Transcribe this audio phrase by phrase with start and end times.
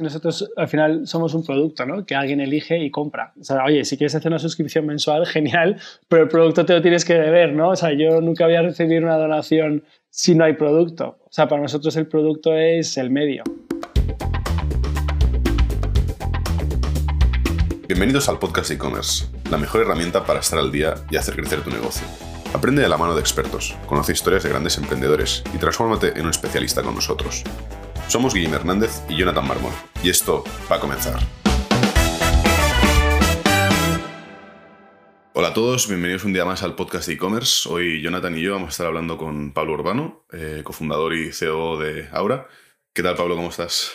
[0.00, 2.06] Nosotros al final somos un producto, ¿no?
[2.06, 3.32] Que alguien elige y compra.
[3.40, 6.80] O sea, oye, si quieres hacer una suscripción mensual, genial, pero el producto te lo
[6.80, 7.70] tienes que deber, ¿no?
[7.70, 11.18] O sea, yo nunca voy a recibir una donación si no hay producto.
[11.24, 13.42] O sea, para nosotros el producto es el medio.
[17.88, 21.70] Bienvenidos al podcast e-commerce, la mejor herramienta para estar al día y hacer crecer tu
[21.70, 22.06] negocio.
[22.54, 26.30] Aprende de la mano de expertos, conoce historias de grandes emprendedores y transfórmate en un
[26.30, 27.42] especialista con nosotros.
[28.08, 29.72] Somos Guillermo Hernández y Jonathan Mármol,
[30.02, 31.20] y esto va a comenzar.
[35.34, 37.68] Hola a todos, bienvenidos un día más al podcast de e-commerce.
[37.68, 41.76] Hoy Jonathan y yo vamos a estar hablando con Pablo Urbano, eh, cofundador y CEO
[41.76, 42.48] de Aura.
[42.94, 43.36] ¿Qué tal, Pablo?
[43.36, 43.92] ¿Cómo estás?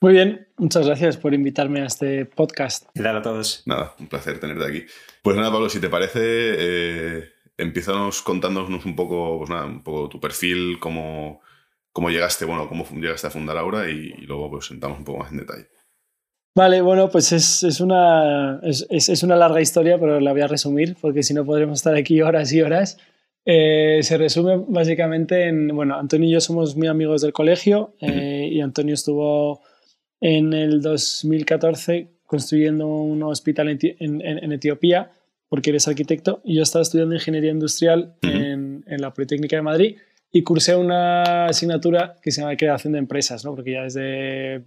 [0.00, 2.86] Muy bien, muchas gracias por invitarme a este podcast.
[2.94, 3.64] ¿Qué tal a todos?
[3.66, 4.84] Nada, un placer tenerte aquí.
[5.20, 7.24] Pues nada, Pablo, si te parece, eh,
[7.56, 11.40] empiezanos contándonos un poco, pues nada, un poco tu perfil, cómo,
[11.98, 15.32] cómo llegaste, bueno, cómo llegaste a fundar Aura y, luego pues sentamos un poco más
[15.32, 15.66] en detalle.
[16.54, 20.46] Vale, bueno, pues es, es una, es, es, una larga historia, pero la voy a
[20.46, 22.98] resumir porque si no podremos estar aquí horas y horas.
[23.44, 28.48] Eh, se resume básicamente en, bueno, Antonio y yo somos muy amigos del colegio eh,
[28.48, 29.62] y Antonio estuvo
[30.20, 35.10] en el 2014 construyendo un hospital en, en, Etiopía
[35.48, 39.96] porque eres arquitecto y yo estaba estudiando ingeniería industrial en, en la Politécnica de Madrid
[40.30, 43.54] y cursé una asignatura que se llama creación de empresas, ¿no?
[43.54, 44.64] Porque ya desde,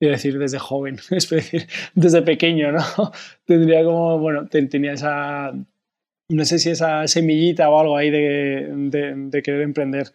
[0.00, 2.82] decir, desde joven, es decir, desde pequeño, ¿no?
[3.44, 5.52] Tendría como, bueno, tenía esa,
[6.28, 8.68] no sé si esa semillita o algo ahí de,
[9.30, 10.12] de, querer emprender.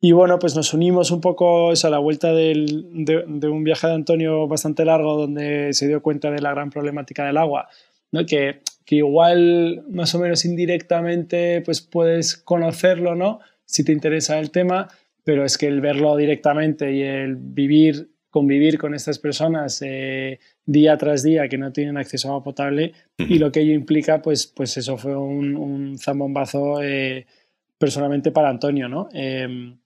[0.00, 3.86] Y bueno, pues nos unimos un poco a la vuelta del, de, de, un viaje
[3.86, 7.68] de Antonio bastante largo donde se dio cuenta de la gran problemática del agua,
[8.12, 8.26] ¿no?
[8.26, 13.40] que, que igual más o menos indirectamente pues puedes conocerlo, ¿no?
[13.66, 14.88] Si te interesa el tema,
[15.24, 20.96] pero es que el verlo directamente y el vivir, convivir con estas personas eh, día
[20.96, 24.46] tras día que no tienen acceso a agua potable y lo que ello implica, pues,
[24.46, 27.26] pues eso fue un, un zambombazo eh,
[27.76, 29.08] personalmente para Antonio, ¿no?
[29.12, 29.78] Em,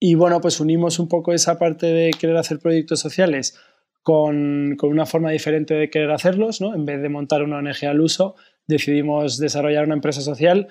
[0.00, 3.58] y bueno, pues unimos un poco esa parte de querer hacer proyectos sociales
[4.04, 6.74] con, con, una forma diferente de querer hacerlos, ¿no?
[6.74, 8.36] En vez de montar una ONG al uso,
[8.68, 10.68] decidimos desarrollar una empresa social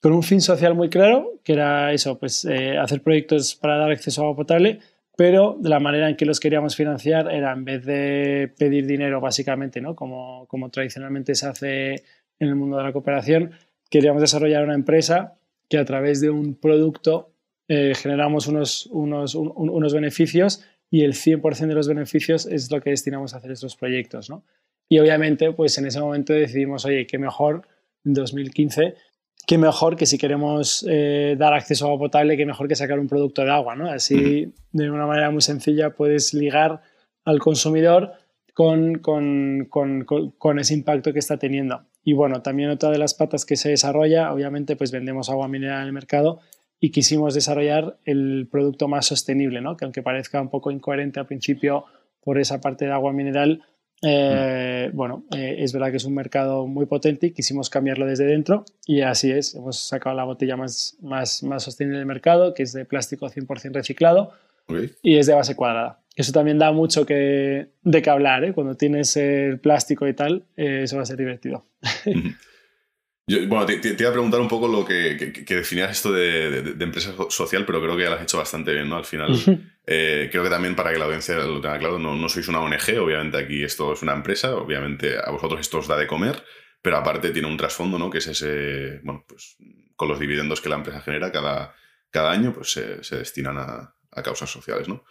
[0.00, 3.90] con un fin social muy claro, que era eso, pues eh, hacer proyectos para dar
[3.90, 4.80] acceso a agua potable,
[5.16, 9.20] pero de la manera en que los queríamos financiar era en vez de pedir dinero
[9.20, 9.94] básicamente, ¿no?
[9.94, 11.94] como, como tradicionalmente se hace
[12.38, 13.52] en el mundo de la cooperación,
[13.90, 15.34] queríamos desarrollar una empresa
[15.68, 17.34] que a través de un producto
[17.68, 22.90] eh, generamos unos, unos, unos beneficios y el 100% de los beneficios es lo que
[22.90, 24.30] destinamos a hacer estos proyectos.
[24.30, 24.42] ¿no?
[24.88, 27.62] Y obviamente, pues en ese momento decidimos, oye, qué mejor
[28.04, 28.94] en 2015
[29.50, 33.00] qué mejor que si queremos eh, dar acceso a agua potable, qué mejor que sacar
[33.00, 33.90] un producto de agua, ¿no?
[33.90, 36.82] Así, de una manera muy sencilla, puedes ligar
[37.24, 38.12] al consumidor
[38.54, 41.82] con, con, con, con, ese impacto que está teniendo.
[42.04, 45.80] Y bueno, también otra de las patas que se desarrolla, obviamente, pues vendemos agua mineral
[45.80, 46.38] en el mercado
[46.78, 49.76] y quisimos desarrollar el producto más sostenible, ¿no?
[49.76, 51.86] Que aunque parezca un poco incoherente al principio
[52.20, 53.64] por esa parte de agua mineral,
[54.02, 58.24] eh, bueno, eh, es verdad que es un mercado muy potente y quisimos cambiarlo desde
[58.24, 59.54] dentro y así es.
[59.54, 63.72] Hemos sacado la botella más, más, más sostenible del mercado, que es de plástico 100%
[63.72, 64.32] reciclado
[65.02, 66.00] y es de base cuadrada.
[66.16, 68.44] Eso también da mucho que, de qué hablar.
[68.44, 68.52] ¿eh?
[68.52, 71.66] Cuando tienes el plástico y tal, eso va a ser divertido.
[73.46, 77.64] Bueno, te, iba a preguntar un poco lo que, que, definías esto de, empresa social,
[77.64, 78.96] pero creo que ya lo has hecho bastante bien, ¿no?
[78.96, 79.30] Al final,
[79.86, 82.60] eh, creo que también para que la audiencia lo tenga claro, no, no, sois una
[82.60, 86.42] ONG, obviamente aquí esto es una empresa, obviamente a vosotros esto os da de comer,
[86.82, 88.10] pero aparte tiene un trasfondo, ¿no?
[88.10, 89.56] Que es ese, bueno, pues
[89.96, 91.74] con los dividendos que la empresa genera cada,
[92.10, 95.04] cada año, pues se, destinan a, a, causas sociales, ¿no?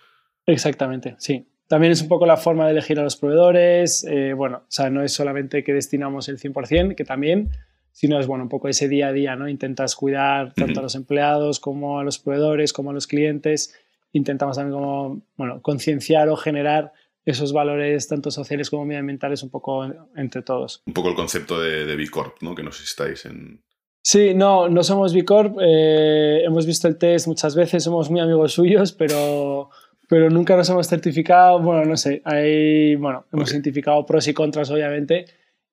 [0.45, 1.47] Exactamente, sí.
[1.67, 4.89] También es un poco la forma de elegir a los proveedores, eh, bueno, o sea,
[4.89, 7.51] no es solamente que destinamos el 100%, que también
[7.99, 9.49] sino es bueno, un poco ese día a día, ¿no?
[9.49, 13.77] Intentas cuidar tanto a los empleados como a los proveedores, como a los clientes.
[14.13, 16.93] Intentamos también como, bueno, concienciar o generar
[17.25, 19.85] esos valores tanto sociales como medioambientales un poco
[20.15, 20.81] entre todos.
[20.85, 22.55] Un poco el concepto de, de B Corp, ¿no?
[22.55, 23.63] Que nos estáis en...
[24.01, 25.57] Sí, no, no somos B Corp.
[25.61, 29.71] Eh, hemos visto el test muchas veces, somos muy amigos suyos, pero,
[30.07, 31.59] pero nunca nos hemos certificado.
[31.59, 35.25] Bueno, no sé, hay, bueno, hemos identificado pros y contras, obviamente,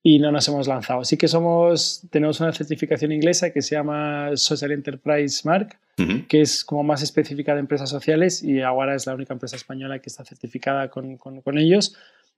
[0.08, 1.02] y no nos hemos lanzado.
[1.02, 5.80] Sí que somos, tenemos una certificación inglesa que se llama Social Enterprise Mark,
[6.28, 9.98] que es como más específica de empresas sociales y ahora es la única empresa española
[9.98, 11.96] que está certificada con, con, con, ellos.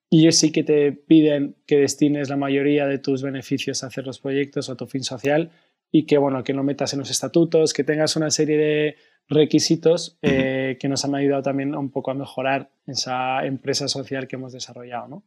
[0.09, 4.07] Y ellos sí que te piden que destines la mayoría de tus beneficios a hacer
[4.07, 5.51] los proyectos o tu fin social
[5.93, 8.97] y que, bueno, que no metas en los estatutos, que tengas una serie de,
[9.29, 14.37] requisitos eh, que nos han ayudado también un poco a mejorar esa empresa social que
[14.37, 15.25] hemos desarrollado, ¿no?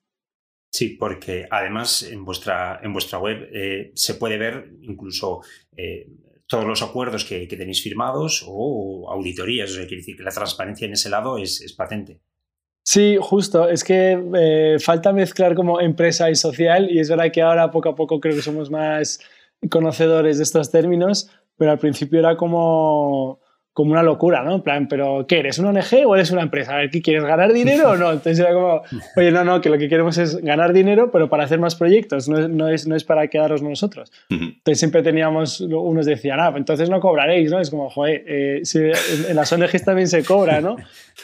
[0.72, 5.42] Sí, porque además en vuestra, en vuestra web eh, se puede ver incluso
[5.76, 6.08] eh,
[6.48, 9.70] todos los acuerdos que, tenéis firmados o auditorías.
[9.70, 12.22] O sea, quiere decir que la transparencia en ese lado es, patente.
[12.86, 13.68] Sí, justo.
[13.68, 17.90] Es que eh, falta mezclar como empresa y social y es verdad que ahora poco
[17.90, 19.20] a poco creo que somos más
[19.70, 23.41] conocedores de estos términos, pero al principio era como
[23.74, 24.56] como una locura, ¿no?
[24.56, 25.58] En plan, pero ¿qué eres?
[25.58, 26.74] ¿Una ONG o eres una empresa?
[26.74, 27.24] A ver, ¿qué quieres?
[27.24, 28.12] ¿Ganar dinero o no?
[28.12, 28.82] Entonces era como,
[29.16, 32.28] oye, no, no, que lo que queremos es ganar dinero, pero para hacer más proyectos,
[32.28, 34.12] no es, no es, no es para quedaros nosotros.
[34.30, 37.62] Entonces siempre teníamos, unos decían, ah, entonces no cobraréis, ¿no?
[37.62, 38.62] Es como, joder, eh,
[39.30, 40.76] en, las ONGs también se cobra, ¿no?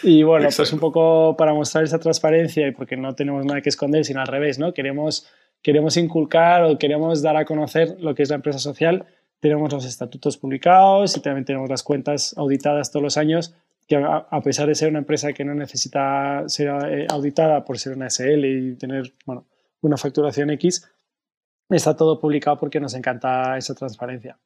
[0.02, 3.70] Y bueno, pues un poco para mostrar esa transparencia y porque no tenemos nada que
[3.70, 4.74] esconder, sino al revés, ¿no?
[4.74, 5.28] Queremos,
[5.62, 9.06] queremos inculcar o queremos dar a conocer lo que es la empresa social
[9.40, 13.56] tenemos los estatutos publicados y también tenemos las cuentas auditadas todos los años,
[13.88, 17.94] que a pesar de ser una empresa que no necesita ser eh, auditada por ser
[17.94, 19.48] una SL y tener bueno,
[19.82, 20.90] una facturación X,
[21.70, 24.38] está todo publicado porque nos encanta esa transparencia.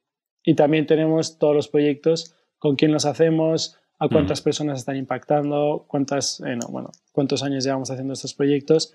[0.44, 5.84] Y también tenemos todos los proyectos, con quién los hacemos, a cuántas personas están impactando,
[5.86, 8.94] cuántas, eh, bueno, cuántos años llevamos haciendo estos proyectos.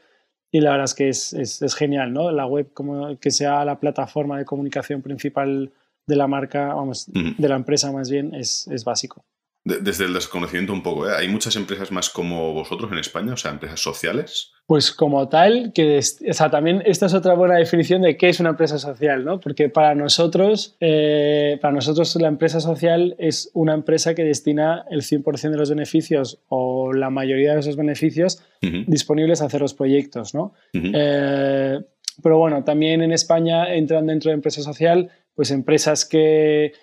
[0.51, 2.31] Y la verdad es que es, es, es, genial, ¿no?
[2.31, 5.71] La web como que sea la plataforma de comunicación principal
[6.07, 9.25] de la marca, vamos, de la empresa más bien, es, es básico.
[9.63, 11.13] desde el desconocimiento un poco, ¿eh?
[11.17, 14.53] ¿hay muchas empresas más como vosotros en España, o sea, empresas sociales?
[14.65, 18.39] Pues como tal, que o sea, también esta es otra buena definición de qué es
[18.39, 19.39] una empresa social, ¿no?
[19.39, 25.01] Porque para nosotros, eh, para nosotros la empresa social es una empresa que destina el
[25.01, 30.33] 100% de los beneficios o la mayoría de esos beneficios disponibles a hacer los proyectos,
[30.33, 30.53] ¿no?
[30.73, 31.79] Eh,
[32.23, 36.73] pero bueno, también en España entran dentro de empresa social pues empresas que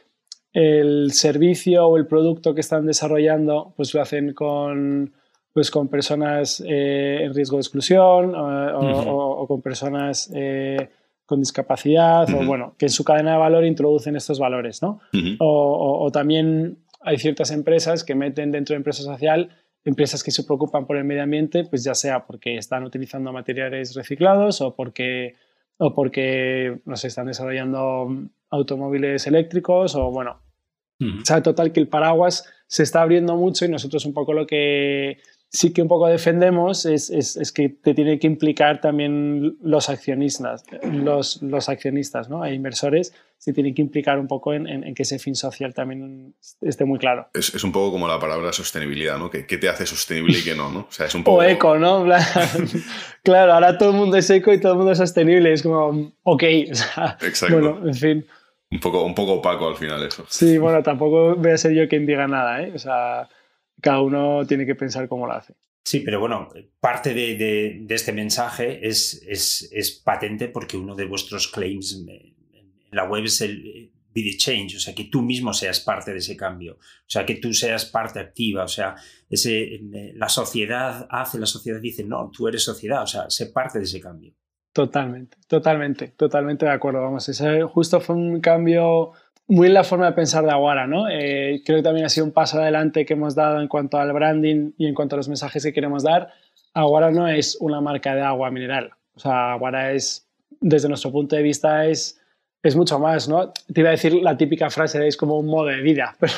[0.53, 5.13] el servicio o el producto que están desarrollando pues lo hacen con,
[5.53, 10.89] pues con personas eh, en riesgo de exclusión o, con personas eh,
[11.27, 15.01] con discapacidad o bueno, que en su cadena de valor introducen estos valores, ¿no?
[15.41, 19.51] o, también hay ciertas empresas que meten dentro de empresa social
[19.85, 23.97] empresas que se preocupan por el medio ambiente, pues ya sea porque están utilizando materiales
[23.97, 25.35] reciclados o porque
[25.79, 28.09] o porque nos están desarrollando
[28.55, 30.41] automóviles eléctricos o bueno.
[31.01, 34.47] O sea, total que el paraguas se está abriendo mucho y nosotros un poco lo
[34.47, 35.19] que
[35.55, 39.89] sí que un poco defendemos es, es, es que te tiene que implicar también los
[39.89, 42.45] accionistas, los, los accionistas ¿no?
[42.45, 46.35] e inversores se tienen que implicar un poco en, en, que ese fin social también
[46.63, 47.29] esté muy claro.
[47.35, 49.31] Es, es un poco como la palabra sostenibilidad, ¿no?
[49.31, 50.81] ¿Qué, te hace sostenible y qué no, no?
[50.89, 51.39] O sea, es un poco...
[51.39, 52.07] O eco, ¿no?
[53.23, 55.53] claro, ahora todo el mundo es eco y todo el mundo es sostenible.
[55.53, 57.55] Es como, ok, o sea, Exacto.
[57.55, 58.27] bueno, en fin.
[58.75, 60.27] Un poco, un poco opaco al final eso.
[60.29, 62.73] Sí, bueno, tampoco voy a ser yo quien diga nada, ¿eh?
[62.75, 63.29] O sea,
[63.81, 65.55] cada uno tiene que pensar cómo lo hace.
[65.85, 66.49] Sí, pero bueno,
[66.81, 72.35] parte de, de, este mensaje es, es, es, patente porque uno de vuestros claims en
[72.91, 76.19] la web es el be the change, o sea, que tú mismo seas parte de
[76.19, 78.97] ese cambio, o sea, que tú seas parte activa, o sea,
[79.31, 79.81] ese,
[80.15, 83.85] la sociedad hace, la sociedad dice, no, tú eres sociedad, o sea, sé parte de
[83.85, 84.35] ese cambio.
[84.75, 87.01] Totalmente, totalmente, totalmente de acuerdo.
[87.01, 89.13] Vamos, ese justo fue un cambio
[89.47, 91.09] muy en la forma de pensar de Aguara, ¿no?
[91.09, 94.13] Eh, creo que también ha sido un paso adelante que hemos dado en cuanto al
[94.13, 96.29] branding y en cuanto a los mensajes que queremos dar.
[96.73, 98.91] Aguara no es una marca de agua mineral.
[99.15, 100.27] O sea, Aguara es,
[100.61, 102.21] desde nuestro punto de vista, es,
[102.61, 103.53] es mucho más, ¿no?
[103.73, 106.35] Te iba a decir la típica frase de es como un modo de vida, pero,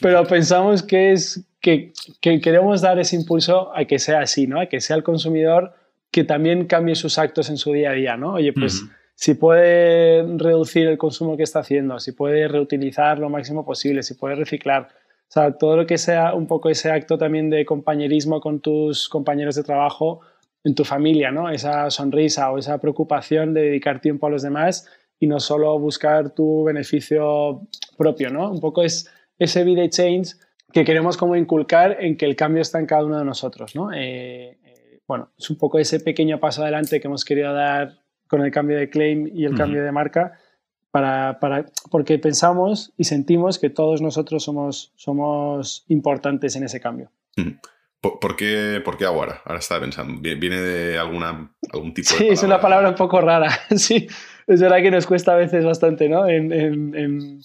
[0.00, 4.60] pero pensamos que, es, que, que queremos dar ese impulso a que sea así, ¿no?
[4.60, 5.74] A que sea el consumidor
[6.16, 8.32] que también cambie sus actos en su día a día, ¿no?
[8.32, 8.82] Oye, pues
[9.14, 14.14] si puede reducir el consumo que está haciendo, si puede reutilizar lo máximo posible, si
[14.14, 14.88] puede reciclar.
[15.28, 19.10] O sea, todo lo que sea un poco ese acto también de compañerismo con tus
[19.10, 20.22] compañeros de trabajo,
[20.64, 21.50] en tu familia, ¿no?
[21.50, 24.88] Esa sonrisa o esa preocupación de dedicar tiempo a los demás
[25.20, 27.68] y no solo buscar tu beneficio
[27.98, 28.50] propio, ¿no?
[28.50, 30.36] Un poco es ese vida change
[30.72, 33.92] que queremos como inculcar en que el cambio está en cada uno de nosotros, ¿no?
[33.92, 34.65] Eh, eh,
[35.06, 38.76] bueno, es un poco ese pequeño paso adelante que hemos querido dar con el cambio
[38.76, 40.38] de claim y el cambio de marca,
[40.90, 47.10] para, para, porque pensamos y sentimos que todos nosotros somos, somos importantes en ese cambio.
[48.00, 49.42] ¿Por, qué, ¿Por, qué, Aguara?
[49.44, 50.20] Ahora estaba pensando.
[50.20, 52.16] ¿Viene de alguna, algún tipo de.?
[52.16, 53.50] Sí, es una palabra un poco rara.
[53.76, 54.08] sí,
[54.46, 56.26] es verdad que nos cuesta a veces bastante, ¿no?
[56.26, 57.40] En, en,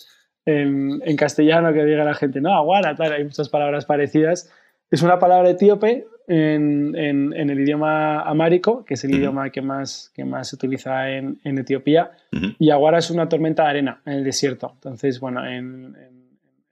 [0.45, 4.51] en, en castellano que diga la gente, no, Aguara, tal, hay muchas palabras parecidas.
[4.89, 10.11] Es una palabra etíope en, en, el idioma amárico, que es el idioma que más,
[10.15, 12.11] que más se utiliza en, Etiopía,
[12.57, 14.71] y Aguara es una tormenta de arena en el desierto.
[14.75, 15.93] Entonces, bueno, en,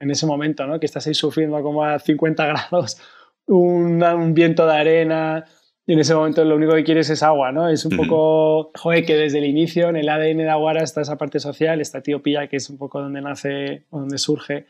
[0.00, 0.80] en ese momento, ¿no?
[0.80, 2.96] Que estás ahí sufriendo como a 50 grados,
[3.46, 5.44] un, viento de arena,
[5.86, 7.68] y en ese momento lo único que quieres es agua, ¿no?
[7.68, 11.18] Es un poco, joder, que desde el inicio en el ADN de Aguara está esa
[11.18, 14.66] parte social, esta Etiopía, que es un poco donde nace, donde surge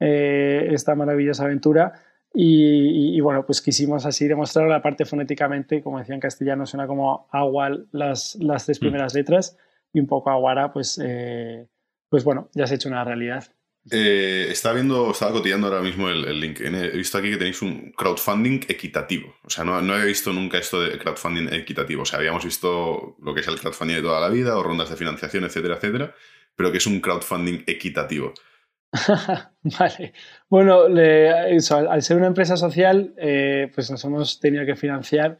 [0.00, 1.92] eh, esta maravillosa aventura.
[2.34, 7.28] Y, bueno, pues quisimos así demostrar la parte fonéticamente, como decía en castellano, suena como
[7.30, 8.80] agua las, las tres mm.
[8.80, 9.58] primeras letras
[9.92, 11.68] y un poco aguara, pues, eh,
[12.08, 13.44] pues bueno, ya se ha hecho una realidad.
[13.90, 16.60] Eh, estaba viendo, estaba cotillando ahora mismo el, link.
[16.60, 19.34] He visto aquí que tenéis un crowdfunding equitativo.
[19.44, 22.02] O sea, no, no había visto nunca esto de crowdfunding equitativo.
[22.02, 24.88] O sea, habíamos visto lo que es el crowdfunding de toda la vida, o rondas
[24.88, 26.14] de financiación, etcétera, etcétera,
[26.54, 28.32] pero que es un crowdfunding equitativo.
[29.78, 30.12] vale.
[30.48, 35.38] Bueno, al ser una empresa social, eh, pues nos hemos tenido que financiar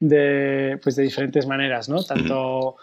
[0.00, 2.02] de, pues de diferentes maneras, ¿no?
[2.02, 2.76] Tanto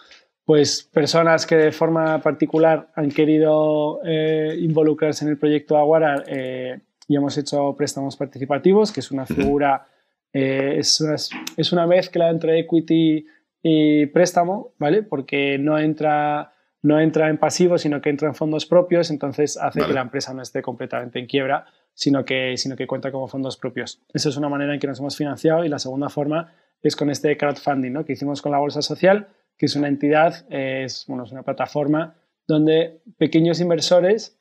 [0.45, 6.79] pues personas que de forma particular han querido eh, involucrarse en el proyecto Aguara eh,
[7.07, 9.85] y hemos hecho préstamos participativos, que es una figura,
[10.33, 13.25] es, una, es una mezcla entre equity
[13.61, 15.03] y préstamo, ¿vale?
[15.03, 19.81] Porque no entra no entra en pasivo, sino que entra en fondos propios, entonces hace
[19.85, 23.57] que la empresa no esté completamente en quiebra, sino que, sino que cuenta como fondos
[23.57, 24.01] propios.
[24.13, 27.09] Esa es una manera en que nos hemos financiado y la segunda forma es con
[27.09, 28.05] este crowdfunding ¿no?
[28.05, 32.15] que hicimos con la Bolsa Social, que es una entidad, es, bueno, es una plataforma
[32.47, 34.39] donde pequeños inversores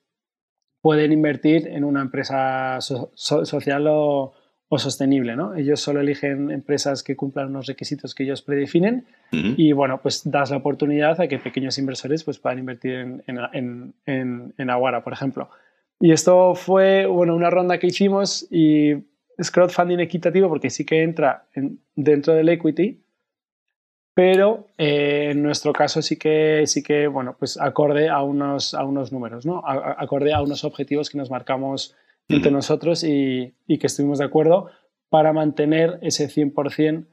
[0.80, 4.32] pueden invertir en una empresa social o,
[4.72, 5.36] o sostenible.
[5.36, 5.54] ¿no?
[5.56, 10.50] Ellos solo eligen empresas que cumplan unos requisitos que ellos predefinen y bueno, pues das
[10.50, 15.12] la oportunidad a que pequeños inversores pues, puedan invertir en, en, en, en, Aguara, por
[15.12, 15.50] ejemplo.
[15.98, 18.92] Y esto fue bueno, una ronda que hicimos y
[19.36, 21.46] es crowdfunding equitativo porque sí que entra
[21.96, 23.02] dentro del equity,
[24.14, 28.84] pero eh, en nuestro caso sí que, sí que bueno, pues acorde a unos, a
[28.84, 29.62] unos números, ¿no?
[29.66, 31.96] acorde a unos objetivos que nos marcamos
[32.30, 34.70] entre nosotros y, que estuvimos de acuerdo
[35.08, 37.06] para mantener ese 100%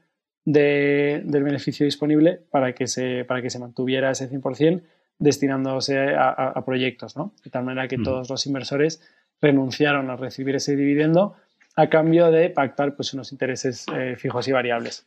[0.44, 4.82] de, del beneficio disponible para que, se, para que se mantuviera ese 100%
[5.18, 7.34] destinándose a, proyectos, ¿no?
[7.44, 9.02] De tal manera que todos los inversores
[9.40, 11.34] renunciaron a recibir ese dividendo
[11.74, 15.06] a cambio de pactar pues, unos intereses eh, fijos y variables.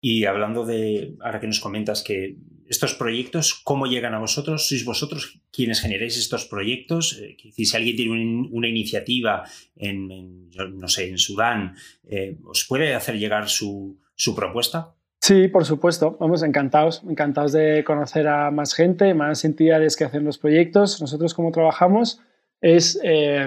[0.00, 2.36] Y hablando de, ahora que nos comentas que
[2.72, 4.66] estos proyectos, ¿cómo llegan a vosotros?
[4.66, 7.20] ¿Sois vosotros quienes generáis estos proyectos?
[7.20, 9.44] Eh, si alguien tiene una iniciativa
[9.76, 13.98] en, no sé, en Sudán, eh, ¿os puede hacer llegar su,
[14.34, 14.94] propuesta?
[15.20, 16.16] Sí, por supuesto.
[16.18, 20.98] Vamos, encantados, encantados de conocer a más gente, más entidades que hacen los proyectos.
[20.98, 22.20] Nosotros, como trabajamos,
[22.62, 23.46] es eh,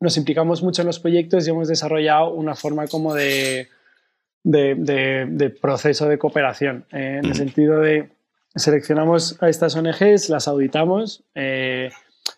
[0.00, 3.68] nos implicamos mucho en los proyectos y hemos desarrollado una forma como de
[4.44, 8.10] de, proceso de cooperación, eh, en el sentido de
[8.54, 11.90] seleccionamos a estas ONGs, las auditamos, eh,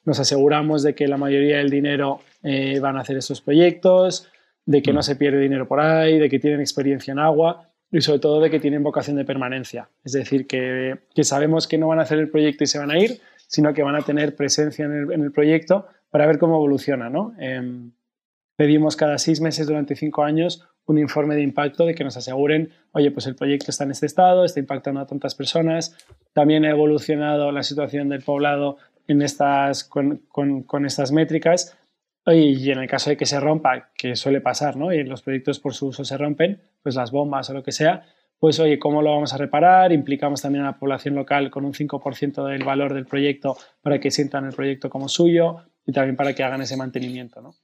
[0.05, 4.29] nos aseguramos de que la mayoría del dinero eh, van a hacer estos proyectos,
[4.67, 8.01] de que no se pierde dinero por ahí, de que tienen experiencia en agua y
[8.01, 9.89] sobre todo de que tienen vocación de permanencia.
[10.03, 12.99] Es decir, que, sabemos que no van a hacer el proyecto y se van a
[12.99, 17.11] ir, sino que van a tener presencia en el, proyecto para ver cómo evoluciona.
[17.11, 17.35] ¿no?
[17.39, 17.93] Em,
[18.57, 22.71] pedimos cada seis meses durante cinco años un informe de impacto de que nos aseguren,
[22.93, 25.97] oye, pues el proyecto está en este estado, está impactando a tantas personas,
[26.33, 28.77] también ha evolucionado la situación del poblado
[29.07, 31.79] en estas, con, con, estas métricas.
[32.27, 34.93] Y en el caso de que se rompa, que suele pasar, ¿no?
[34.93, 38.07] Y los proyectos por su uso se rompen, pues las bombas o lo que sea,
[38.39, 39.93] pues oye, ¿cómo lo vamos a reparar?
[39.93, 44.11] Implicamos también a la población local con un 5% del valor del proyecto para que
[44.11, 47.55] sientan el proyecto como suyo y también para que hagan ese mantenimiento, ¿no?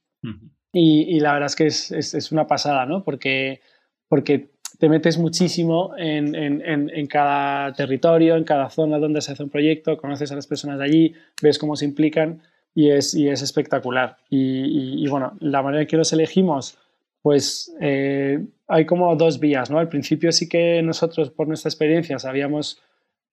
[0.73, 3.03] Y, la verdad es que es, es, una pasada, ¿no?
[3.03, 3.59] Porque,
[4.07, 9.43] porque te metes muchísimo en, en, en, cada territorio, en cada zona donde se hace
[9.43, 12.41] un proyecto, conoces a las personas de allí, ves cómo se implican
[12.73, 14.17] y es, y es espectacular.
[14.29, 16.77] Y, y, bueno, la manera en que los elegimos,
[17.21, 19.77] pues eh, hay como dos vías, ¿no?
[19.77, 22.81] Al principio sí que nosotros, por nuestra experiencia, sabíamos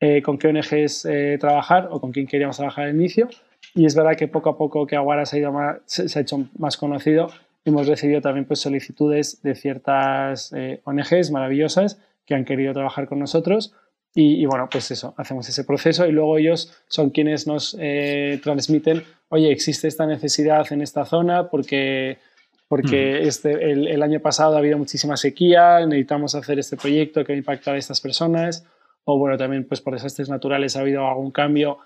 [0.00, 3.28] eh, con qué ONGs eh, trabajar o con quién queríamos trabajar al inicio
[3.74, 6.76] y es verdad que poco a poco que Aguara se ha, se, ha hecho más
[6.76, 7.28] conocido,
[7.64, 13.18] hemos recibido también pues, solicitudes de ciertas eh, ONGs maravillosas que han querido trabajar con
[13.18, 13.74] nosotros.
[14.14, 19.04] Y, bueno, pues eso, hacemos ese proceso y luego ellos son quienes nos eh, transmiten,
[19.28, 22.18] oye, existe esta necesidad en esta zona porque,
[22.66, 27.36] porque este, el, año pasado ha habido muchísima sequía, necesitamos hacer este proyecto que va
[27.36, 28.66] a impactar a estas personas,
[29.04, 31.78] o bueno, también pues por desastres naturales ha habido algún cambio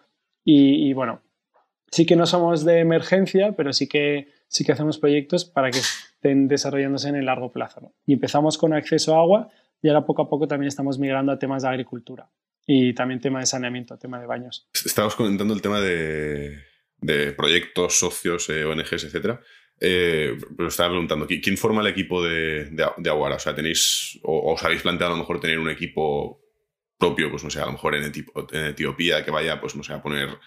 [0.43, 1.21] y, y bueno,
[1.93, 5.79] sí que no somos de emergencia, pero sí que, sí que hacemos proyectos para que
[5.79, 7.95] estén desarrollándose en el largo plazo.
[8.07, 11.39] Y empezamos con acceso a agua y ahora poco a poco también estamos migrando a
[11.39, 12.31] temas de agricultura
[12.67, 14.69] y también tema de saneamiento, tema de baños.
[14.73, 16.59] Estábamos comentando el tema de,
[16.99, 19.41] de proyectos, socios, ONGs, etcétera.
[19.79, 23.37] pero estaba preguntando, ¿quién forma el equipo de, de, Aguara?
[23.37, 26.41] O sea, tenéis, o, os habéis planteado a lo mejor tener un equipo
[26.97, 28.13] propio, pues no sé, a lo mejor en,
[28.53, 30.39] Etiopía, que vaya, pues no sé, a poner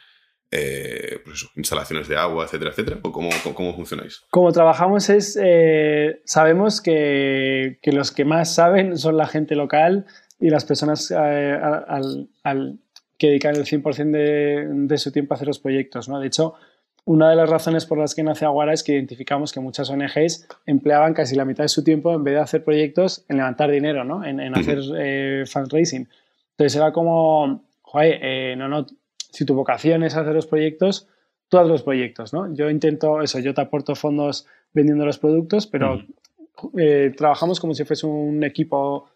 [0.52, 3.00] eh, pues instalaciones de agua, etcétera, etcétera?
[3.02, 4.24] ¿O cómo, cómo, funcionáis?
[4.30, 10.06] Como trabajamos es, eh, sabemos que, que, los que más saben son la gente local
[10.40, 12.80] y las personas eh, al, al,
[13.18, 16.08] que dedican el 100% de, de, su tiempo a hacer los proyectos.
[16.08, 16.20] ¿no?
[16.20, 16.54] De hecho,
[17.06, 20.48] una de las razones por las que nace Aguara es que identificamos que muchas ONGs
[20.66, 24.04] empleaban casi la mitad de su tiempo en vez de hacer proyectos en levantar dinero,
[24.04, 24.24] ¿no?
[24.24, 26.08] en, en hacer fundraising.
[26.52, 28.86] Entonces era como, joder, no, no,
[29.36, 31.10] si tu vocación es hacer los proyectos,
[31.50, 32.54] tú haz los proyectos, ¿no?
[32.54, 36.02] Yo intento eso, yo te aporto fondos vendiendo los productos, pero
[36.78, 39.10] eh, trabajamos como si fuese un equipo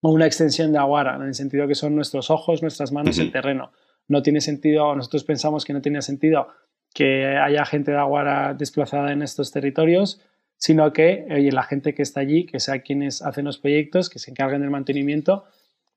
[0.00, 3.30] o una extensión de Aguara, en el sentido que son nuestros ojos, nuestras manos, el
[3.30, 3.70] terreno.
[4.08, 6.48] No tiene sentido, nosotros pensamos que no tiene sentido
[6.92, 10.20] que haya gente de Aguara desplazada en estos territorios,
[10.56, 14.18] sino que oye, la gente que está allí, que sea quienes hacen los proyectos, que
[14.18, 15.44] se encarguen del mantenimiento,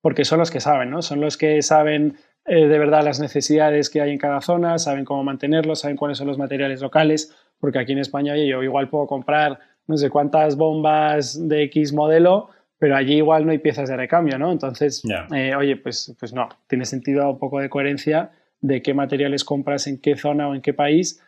[0.02, 1.02] porque son los que saben, ¿no?
[1.02, 2.18] Son los que saben
[2.50, 6.18] eh, de verdad las necesidades que hay en cada zona, saben cómo mantenerlos, saben cuáles
[6.18, 10.58] son los materiales locales, porque aquí en España yo igual puedo comprar no sé cuántas
[10.58, 14.52] bombas de X modelo, pero allí igual no hay piezas de recambio, ¿no?
[14.52, 15.04] Entonces,
[15.36, 19.86] eh, oye, pues, pues no, tiene sentido un poco de coherencia de qué materiales compras
[19.86, 21.22] en qué zona o en qué país,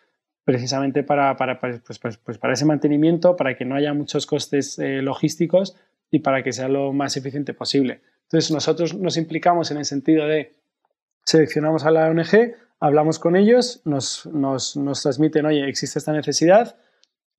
[0.43, 4.79] precisamente para, para, pues, pues, pues para ese mantenimiento, para que no haya muchos costes
[4.79, 5.77] eh, logísticos
[6.09, 8.01] y para que sea lo más eficiente posible.
[8.23, 10.53] Entonces, nosotros nos implicamos en el sentido de
[11.25, 16.77] seleccionamos a la ONG, hablamos con ellos, nos, nos, nos, transmiten, oye, existe esta necesidad,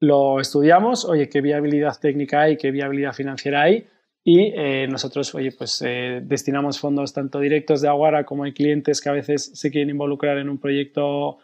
[0.01, 3.87] lo estudiamos, oye, qué viabilidad técnica hay, qué viabilidad financiera hay,
[4.25, 9.01] y eh, nosotros, oye, pues eh, destinamos fondos tanto directos de Aguara como hay clientes
[9.01, 11.39] que a veces se quieren involucrar en un proyecto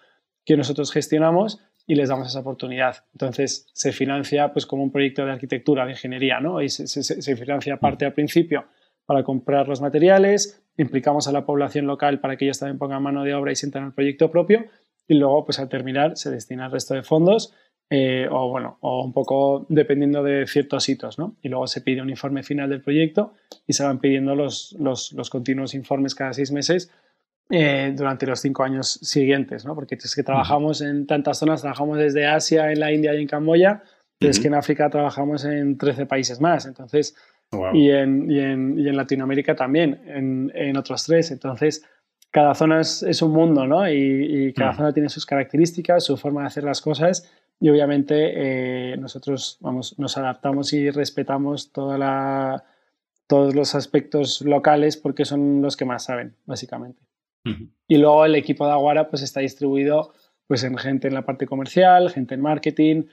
[0.45, 3.05] que nosotros gestionamos y les damos esa oportunidad.
[3.13, 6.63] Entonces, se financia pues como un proyecto de arquitectura, de ingeniería, ¿no?
[6.63, 8.67] Y se, se, se financia parte al principio
[9.09, 13.25] para comprar los materiales, implicamos a la población local para que ellos también pongan mano
[13.25, 14.67] de obra y sientan el proyecto propio
[15.07, 17.55] y luego pues al terminar se destina el resto de fondos
[17.89, 21.37] eh, o bueno, o un poco dependiendo de ciertos hitos, ¿no?
[21.41, 23.33] Y luego se pide un informe final del proyecto
[23.67, 26.93] y se van pidiendo los, los, los continuos informes cada seis meses
[27.49, 29.75] eh, durante los cinco años siguientes, ¿no?
[29.75, 33.27] Porque es que trabajamos en tantas zonas, trabajamos desde Asia, en la India y en
[33.27, 33.83] Camboya,
[34.19, 37.17] pero es que en África trabajamos en 13 países más, entonces
[37.73, 41.31] y, en, y, en, y, en, Latinoamérica también, en, en, otros tres.
[41.31, 41.85] Entonces,
[42.31, 43.89] cada zona es, es un mundo, ¿no?
[43.89, 44.77] Y, y cada mm.
[44.77, 47.31] zona tiene sus características, su forma de hacer las cosas
[47.61, 52.65] y obviamente eh, nosotros vamos, nos adaptamos y respetamos toda la,
[53.27, 57.03] todos los aspectos locales porque son los que más saben, básicamente.
[57.87, 60.13] Y luego el equipo de Aguara pues está distribuido
[60.47, 63.05] pues en gente en la parte comercial, gente en marketing,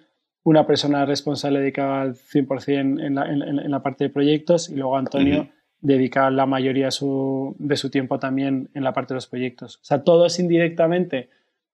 [0.46, 4.96] una persona responsable dedicada al 100% en la, en, la, parte de proyectos y luego
[4.96, 5.50] Antonio
[5.82, 9.78] dedica la mayoría de su, de su, tiempo también en la parte de los proyectos.
[9.78, 11.30] O sea, todos indirectamente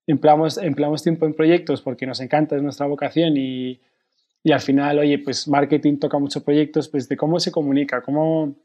[0.08, 3.82] empleamos, empleamos tiempo en proyectos porque nos encanta, es nuestra vocación y,
[4.42, 8.56] y al final, oye, pues marketing toca muchos proyectos, pues de cómo se comunica, cómo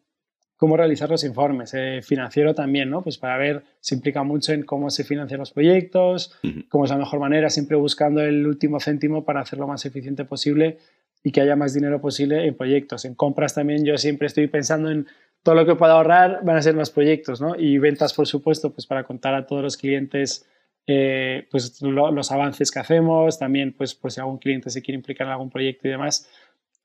[0.57, 1.75] cómo realizar los informes.
[1.75, 3.03] Eh, financiero también, ¿no?
[3.03, 6.37] Pues para ver, se implica mucho en cómo se financian los proyectos,
[6.69, 10.79] cómo es la mejor manera, siempre buscando el último céntimo para hacerlo más eficiente posible
[11.23, 13.05] y que haya más dinero posible en proyectos.
[13.05, 15.07] En compras también yo siempre estoy pensando en
[15.43, 17.55] todo lo que pueda ahorrar van a ser más proyectos, ¿no?
[17.57, 20.47] Y ventas, por supuesto, pues para contar a todos los clientes
[20.89, 25.27] eh, pues los avances que hacemos, también pues por si algún cliente se quiere implicar
[25.27, 26.29] en algún proyecto y demás,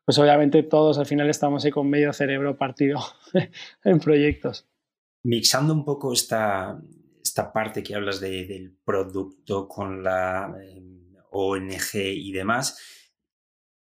[0.06, 3.00] pues obviamente todos al final estamos ahí con medio cerebro partido
[3.84, 4.68] en proyectos.
[5.24, 6.82] Mixando un poco esta,
[7.24, 12.78] esta parte que hablas del producto con la em, ONG y demás,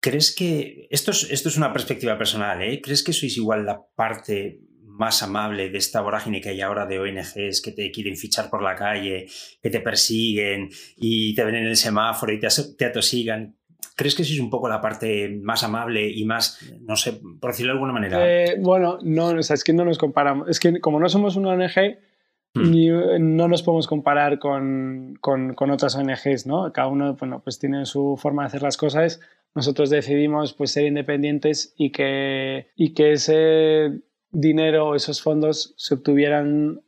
[0.02, 2.82] ¿crees que, esto es, esto es una perspectiva personal, ¿eh?
[2.82, 7.00] ¿crees que sois igual la parte más amable de esta vorágine que hay ahora de
[7.00, 9.28] ONGs que te quieren fichar por la calle,
[9.62, 13.59] que te persiguen y te ven en el semáforo y te, te atosigan?
[13.96, 17.74] ¿Crees que es un poco la parte más amable y más, no sé, por decirlo
[17.74, 18.18] de alguna manera?
[18.26, 20.48] Eh, bueno, no, o sea, es que no nos comparamos.
[20.48, 21.98] Es que como no somos una ONG,
[22.54, 23.36] hmm.
[23.36, 26.72] no nos podemos comparar con, con, con, otras ONGs, ¿no?
[26.72, 29.20] Cada uno, bueno, pues tiene su forma de hacer las cosas.
[29.54, 34.00] Nosotros decidimos pues ser independientes y que, y que ese
[34.32, 36.82] dinero, esos fondos se obtuvieran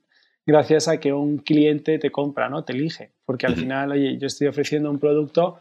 [0.46, 2.64] gracias a que un cliente te compra, ¿no?
[2.64, 3.12] Te elige.
[3.26, 5.60] Porque al final, oye, yo estoy ofreciendo un producto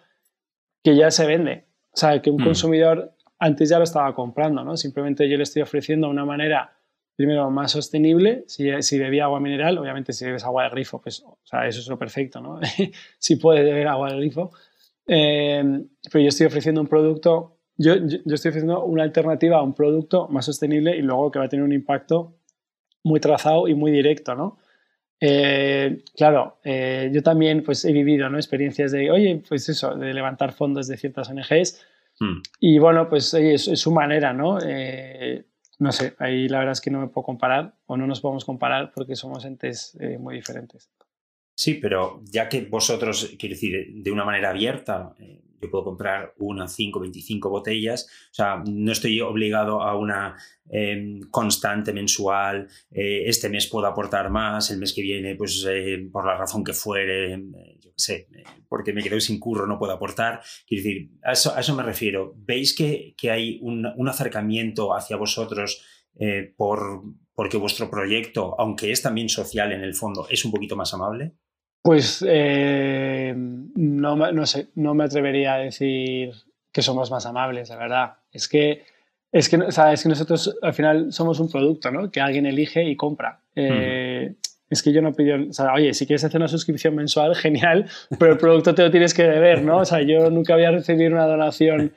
[0.82, 1.64] que ya se vende.
[1.92, 2.44] O sea, que un mm.
[2.44, 4.76] consumidor antes ya lo estaba comprando, ¿no?
[4.76, 6.72] Simplemente yo le estoy ofreciendo una manera
[7.20, 8.44] primero, más sostenible.
[8.46, 11.80] Si, si bebía agua mineral, obviamente si bebes agua de grifo, pues o sea, eso
[11.80, 12.58] es lo perfecto, ¿no?
[13.18, 14.52] si puedes beber agua de grifo.
[15.06, 15.62] Eh,
[16.10, 20.28] pero yo estoy ofreciendo un producto, yo, yo, estoy ofreciendo una alternativa a un producto
[20.28, 22.38] más sostenible y luego que va a tener un impacto
[23.02, 24.56] muy trazado y muy directo, ¿no?
[25.20, 28.38] Eh, claro, eh, yo también pues he vivido ¿no?
[28.38, 31.82] experiencias de, oye, pues eso, de levantar fondos de ciertas ONGs
[32.18, 32.42] hmm.
[32.60, 34.58] y bueno, pues es, su manera, ¿no?
[34.64, 35.44] Eh,
[35.78, 38.44] no sé, ahí la verdad es que no me puedo comparar o no nos podemos
[38.44, 40.90] comparar porque somos entes muy diferentes.
[41.54, 45.14] Sí, pero ya que vosotros, quiero decir, de una manera abierta,
[45.60, 50.36] yo puedo comprar una, cinco, 25 botellas, o sea, no estoy obligado a una
[50.68, 56.08] em, constante mensual, eh, este mes puedo aportar más, el mes que viene, pues eh,
[56.10, 58.28] por la razón que fuere, eh, yo qué sé,
[58.68, 60.40] porque me quedo sin curro, no puedo aportar.
[60.66, 62.34] Quiero decir, a eso, a eso me refiero.
[62.36, 65.84] ¿Veis que, que hay un, un, acercamiento hacia vosotros
[66.56, 67.02] por,
[67.34, 71.34] porque vuestro proyecto, aunque es también social en el fondo, es un poquito más amable?
[71.82, 76.32] Pues eh, no, no, sé, no me atrevería a decir
[76.72, 78.12] que somos más amables, la verdad.
[78.32, 78.84] Es que,
[79.32, 82.10] es que, que nosotros al final somos un producto, ¿no?
[82.10, 83.40] Que alguien elige y compra.
[83.56, 84.34] Eh,
[84.68, 87.86] es que yo no pido, o sea, oye, si quieres hacer una suscripción mensual, genial,
[88.18, 89.78] pero el producto te lo tienes que deber, ¿no?
[89.78, 91.92] O sea, yo nunca voy a recibir una donación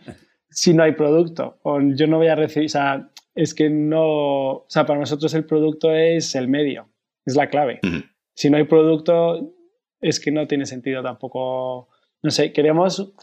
[0.49, 1.59] si no hay producto.
[1.63, 5.33] O yo no voy a recibir, o sea, es que no, o sea, para nosotros
[5.33, 6.87] el producto es el medio,
[7.25, 7.79] es la clave.
[8.33, 9.53] Si no hay producto,
[10.03, 11.87] es que no tiene sentido tampoco,
[12.21, 13.13] no sé, queremos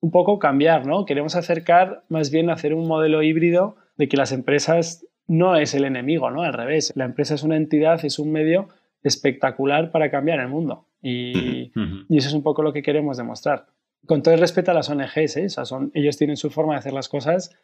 [0.00, 1.04] un poco cambiar, ¿no?
[1.04, 5.74] Queremos acercar más bien a hacer un modelo híbrido de que las empresas no es
[5.74, 6.42] el enemigo, ¿no?
[6.42, 8.68] Al revés, la empresa es una entidad, es un medio
[9.02, 10.86] espectacular para cambiar el mundo.
[11.02, 11.70] Y,
[12.10, 13.66] eso es un poco lo que queremos demostrar.
[14.06, 15.48] Con todo el respeto a las ONGs, ¿eh?
[15.50, 17.54] son, ellos tienen su forma de hacer las cosas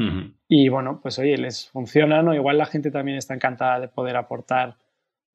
[0.49, 4.17] y bueno, pues oye, les funcionan o igual la gente también está encantada de poder
[4.17, 4.77] aportar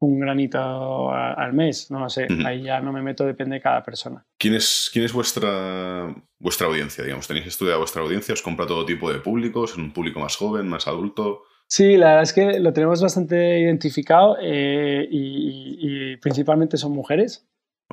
[0.01, 3.83] un granito al mes, no lo sé, ahí ya no me meto, depende de cada
[3.83, 4.25] persona.
[4.37, 7.03] ¿Quién es, quién es vuestra, vuestra audiencia?
[7.03, 8.33] Digamos, ¿Tenéis estudiado vuestra audiencia?
[8.33, 9.77] ¿Os compra todo tipo de públicos?
[9.77, 11.43] ¿Un público más joven, más adulto?
[11.67, 17.47] Sí, la verdad es que lo tenemos bastante identificado eh, y, principalmente son mujeres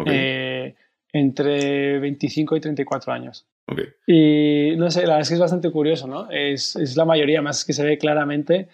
[0.06, 0.74] eh,
[1.12, 3.46] entre 25 y 34 años.
[3.66, 3.86] Okay.
[4.06, 6.30] Y no sé, la verdad es que es bastante curioso, ¿no?
[6.30, 8.68] Es, es la mayoría, más que se ve claramente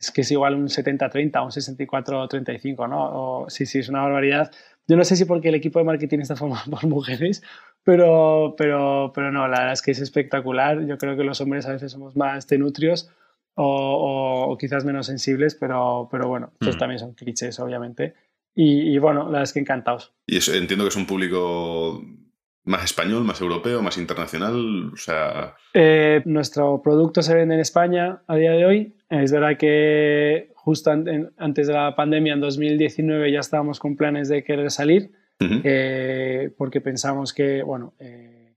[0.00, 3.46] es que es igual un 70-30, un 64-35, ¿no?
[3.48, 4.50] sí, sí, es una barbaridad.
[4.88, 7.42] Yo no sé si porque el equipo de marketing está formado por mujeres,
[7.84, 10.86] pero, pero, pero no, la verdad es que es espectacular.
[10.86, 13.10] Yo creo que los hombres a veces somos más tenutrios
[13.54, 16.78] o, o, quizás menos sensibles, pero, pero bueno, estos mm.
[16.78, 18.14] también son clichés, obviamente.
[18.54, 20.12] Y, y, bueno, la verdad es que encantados.
[20.26, 22.02] Y eso, entiendo que es un público
[22.64, 24.90] más español, más europeo, más internacional?
[24.92, 25.54] O sea...
[25.74, 28.94] Eh, nuestro producto se vende en España a día de hoy.
[29.10, 34.44] Es verdad que justo antes de la pandemia, en 2019, ya estábamos con planes de
[34.44, 38.54] querer salir, eh, porque pensamos que, bueno, eh,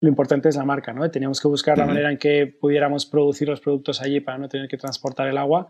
[0.00, 1.08] lo importante es la marca, ¿no?
[1.10, 4.68] Teníamos que buscar la manera en que pudiéramos producir los productos allí para no tener
[4.68, 5.68] que transportar el agua.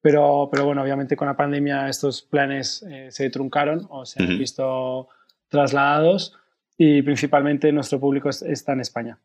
[0.00, 5.08] Pero, pero bueno, obviamente con la pandemia estos planes se truncaron o se han visto
[5.48, 6.36] trasladados
[6.76, 9.18] y principalmente nuestro público está en España.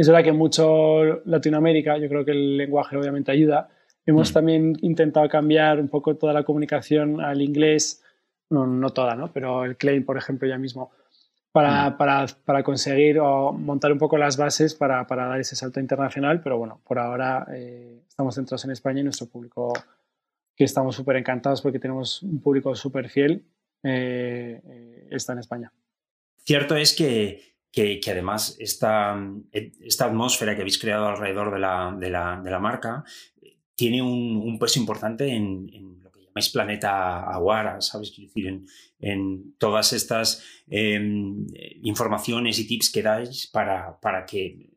[0.00, 3.68] Es verdad que mucho Latinoamérica, yo creo que el lenguaje obviamente ayuda.
[4.06, 8.02] Hemos también intentado cambiar un poco toda la comunicación al inglés,
[8.48, 9.30] no, no toda, ¿no?
[9.30, 10.90] pero el claim, por ejemplo, ya mismo,
[11.52, 15.80] para, para, para conseguir o montar un poco las bases para, para, dar ese salto
[15.80, 16.40] internacional.
[16.40, 19.70] Pero bueno, por ahora eh, estamos centrados en España y nuestro público,
[20.56, 23.44] que estamos súper encantados porque tenemos un público súper fiel,
[23.82, 25.70] eh, eh, está en España.
[26.38, 29.16] Cierto es que, que, además esta,
[29.52, 33.04] esta, atmósfera que habéis creado alrededor de la, de la, de la marca
[33.40, 38.10] eh, tiene un, peso importante en, lo que llamáis planeta Aguara, ¿sabes?
[38.10, 38.66] Quiero decir, en,
[38.98, 41.46] en todas estas em,
[41.82, 44.70] informaciones y tips que dais para, para que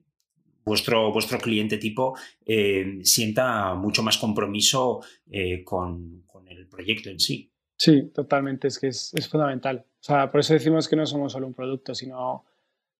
[0.63, 7.19] vuestro, vuestro cliente tipo eh, sienta mucho más compromiso eh, con, con, el proyecto en
[7.19, 7.51] sí.
[7.75, 9.85] Sí, totalmente, es que es, es fundamental.
[9.99, 12.45] O sea, por eso decimos que no somos solo un producto, sino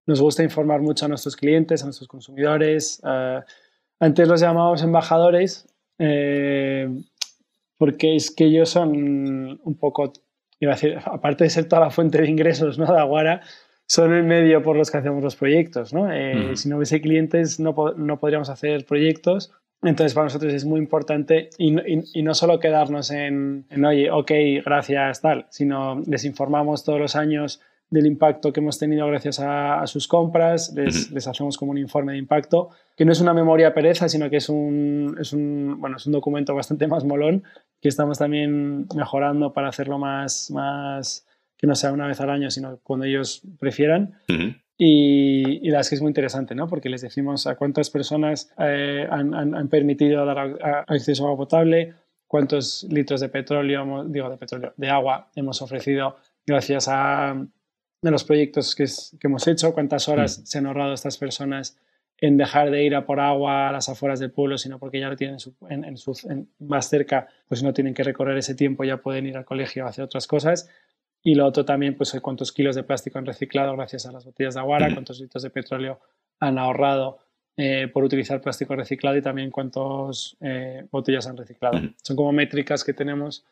[0.06, 3.00] nos gusta informar mucho a nuestros clientes, a nuestros consumidores.
[4.00, 5.66] Antes los llamamos embajadores
[5.98, 6.88] eh,
[7.76, 10.12] porque es que ellos son un poco,
[10.60, 12.92] iba a decir, aparte de ser toda la fuente de ingresos ¿no?
[12.92, 13.42] de Aguara,
[13.86, 15.92] son el medio por los que hacemos los proyectos.
[15.92, 16.12] ¿no?
[16.12, 19.52] Eh, si no hubiese clientes no, no podríamos hacer proyectos
[19.84, 21.74] entonces, para nosotros es muy importante y,
[22.18, 24.30] y, no solo quedarnos en, en, oye, ok,
[24.64, 27.60] gracias, tal, sino les informamos todos los años
[27.94, 32.12] del impacto que hemos tenido gracias a, sus compras, les, les, hacemos como un informe
[32.12, 35.96] de impacto, que no es una memoria pereza, sino que es un, es un, bueno,
[35.96, 37.44] es un documento bastante más molón,
[37.80, 41.24] que estamos también mejorando para hacerlo más, más
[41.56, 44.14] que no sea una vez al año, sino cuando ellos prefieran.
[44.76, 46.66] y, y, la es que es muy interesante, ¿no?
[46.66, 51.94] Porque les decimos a cuántas personas eh, han, han, permitido dar acceso a agua potable,
[52.26, 57.36] cuántos litros de petróleo, digo de petróleo, de agua hemos ofrecido gracias a,
[58.10, 61.78] los proyectos que, que, hemos hecho, cuántas horas se han ahorrado estas personas
[62.18, 65.08] en dejar de ir a por agua a las afueras del pueblo, sino porque ya
[65.08, 65.36] lo tienen
[65.68, 66.14] en, su,
[66.60, 69.88] más cerca, pues no tienen que recorrer ese tiempo, ya pueden ir al colegio a
[69.88, 70.70] hacer otras cosas.
[71.22, 74.54] Y lo otro también, pues cuántos kilos de plástico han reciclado gracias a las botellas
[74.54, 76.00] de aguara, cuántos litros de petróleo
[76.38, 77.18] han ahorrado
[77.56, 81.80] eh, por utilizar plástico reciclado y también cuántas eh, botellas han reciclado.
[82.02, 83.44] Son como métricas que tenemos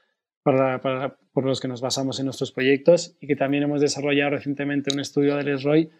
[0.42, 4.92] para, por los que nos basamos en nuestros proyectos y que también hemos desarrollado recientemente
[4.92, 5.90] un estudio del SROI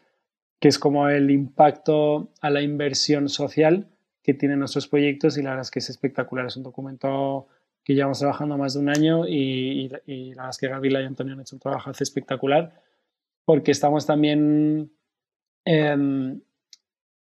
[0.62, 3.88] que es como el impacto a la inversión social
[4.22, 6.46] que tienen nuestros proyectos y la verdad es que es espectacular.
[6.46, 7.48] Es un documento
[7.82, 11.34] que llevamos trabajando más de un año y, la verdad es que Gabriela y Antonio
[11.34, 12.80] han hecho un trabajo espectacular
[13.44, 14.92] porque estamos también,
[15.64, 15.96] eh,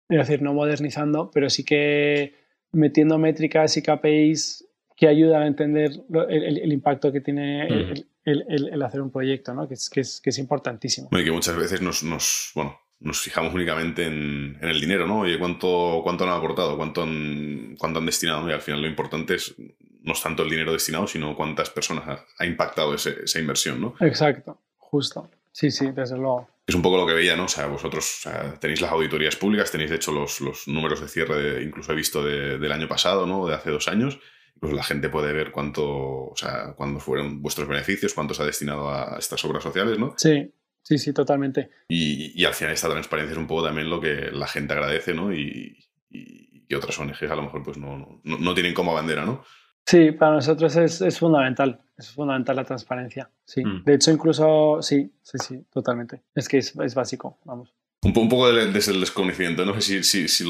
[0.10, 2.36] decir, no modernizando, pero sí que
[2.74, 4.69] metiendo métricas y KPIs
[5.00, 5.92] que ayudan a entender
[6.28, 7.94] el, impacto que tiene
[8.26, 9.66] el, hacer un proyecto, ¿no?
[9.66, 11.08] que, es, que, es, que es importantísimo.
[11.14, 15.22] Y que muchas veces nos, nos bueno, nos fijamos únicamente en, el dinero, ¿no?
[15.22, 16.76] Oye, ¿cuánto, cuánto han aportado?
[16.76, 18.50] ¿Cuánto han, cuánto han destinado?
[18.50, 19.56] Y al final lo importante es
[20.02, 23.96] no es tanto el dinero destinado, sino cuántas personas ha, impactado esa inversión, ¿no?
[24.02, 25.30] Exacto, justo.
[25.54, 26.50] Sí, sí, desde luego.
[26.68, 27.46] Es un poco lo que veía, ¿no?
[27.46, 28.28] O sea, vosotros
[28.60, 32.24] tenéis las auditorías públicas, tenéis de hecho los, los números de cierre, incluso he visto
[32.24, 33.48] del año pasado, ¿no?
[33.48, 34.20] De hace dos años.
[34.60, 38.46] Pues la gente puede ver cuánto, o sea, cuándo fueron vuestros beneficios, cuánto se ha
[38.46, 40.14] destinado a estas obras sociales, ¿no?
[40.18, 40.52] Sí,
[40.90, 41.70] Sí, sí, totalmente.
[41.88, 45.32] Y, al final esta transparencia es un poco también lo que la gente agradece, ¿no?
[45.32, 45.78] Y,
[46.10, 49.44] y, otras ONGs a lo mejor pues no, no, tienen como bandera, ¿no?
[49.86, 53.66] Sí, para nosotros es, es fundamental, es fundamental la transparencia, sí.
[53.66, 53.84] Mm.
[53.84, 56.22] De hecho, incluso, sí, sí, sí, totalmente.
[56.34, 57.74] Es que es, es básico, vamos.
[58.02, 60.50] Un, un, poco desde el desconocimiento, no sé si, si, si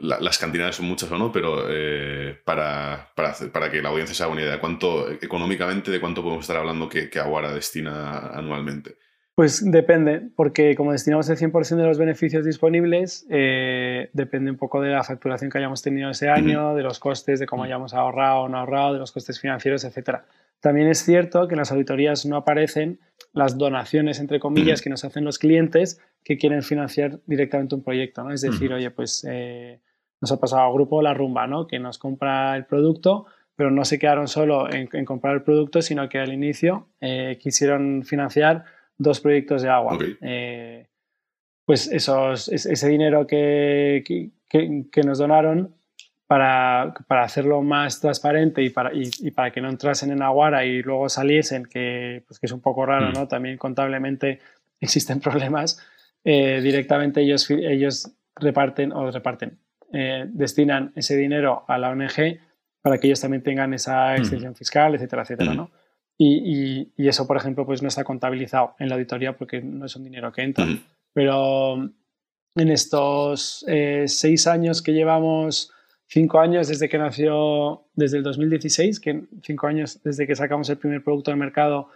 [0.00, 4.22] las cantidades son muchas o no, pero eh, para, para, para, que la audiencia se
[4.24, 8.96] haga una idea, ¿cuánto económicamente de cuánto podemos estar hablando que, que Aguara destina anualmente?
[9.34, 14.82] Pues depende, porque como destinamos el 100% de los beneficios disponibles, eh, depende un poco
[14.82, 18.40] de la facturación que hayamos tenido ese año, de los costes, de cómo hayamos ahorrado
[18.40, 20.18] o no ahorrado, de los costes financieros, etc.
[20.62, 23.00] También es cierto que en las auditorías no aparecen
[23.32, 28.22] las donaciones, entre comillas, que nos hacen los clientes que quieren financiar directamente un proyecto.
[28.22, 28.32] ¿no?
[28.32, 29.80] Es decir, oye, pues eh,
[30.20, 31.66] nos ha pasado al grupo La Rumba, ¿no?
[31.66, 36.08] que nos compra el producto, pero no se quedaron solo en, comprar el producto, sino
[36.08, 38.64] que al inicio eh, quisieron financiar
[38.96, 39.98] dos proyectos de agua.
[40.20, 40.86] Eh,
[41.64, 44.04] pues esos, ese dinero que,
[44.48, 45.74] que, nos donaron
[46.32, 50.82] para, para, hacerlo más transparente y para, y, para que no entrasen en Aguara y
[50.82, 53.12] luego saliesen, que, pues que es un poco raro, mm.
[53.12, 53.28] ¿no?
[53.28, 54.40] También contablemente
[54.80, 55.78] existen problemas.
[56.24, 59.58] Eh, directamente ellos, ellos reparten o reparten,
[59.92, 62.38] eh, destinan ese dinero a la ONG
[62.80, 65.70] para que ellos también tengan esa extensión fiscal, etcétera, etcétera, ¿no?
[66.16, 70.04] Y, eso, por ejemplo, pues no está contabilizado en la auditoría porque no es un
[70.04, 70.64] dinero que entra.
[71.12, 75.70] Pero en estos eh, seis años que llevamos,
[76.12, 80.76] cinco años desde que nació, desde el 2016, que cinco años desde que sacamos el
[80.76, 81.88] primer producto al mercado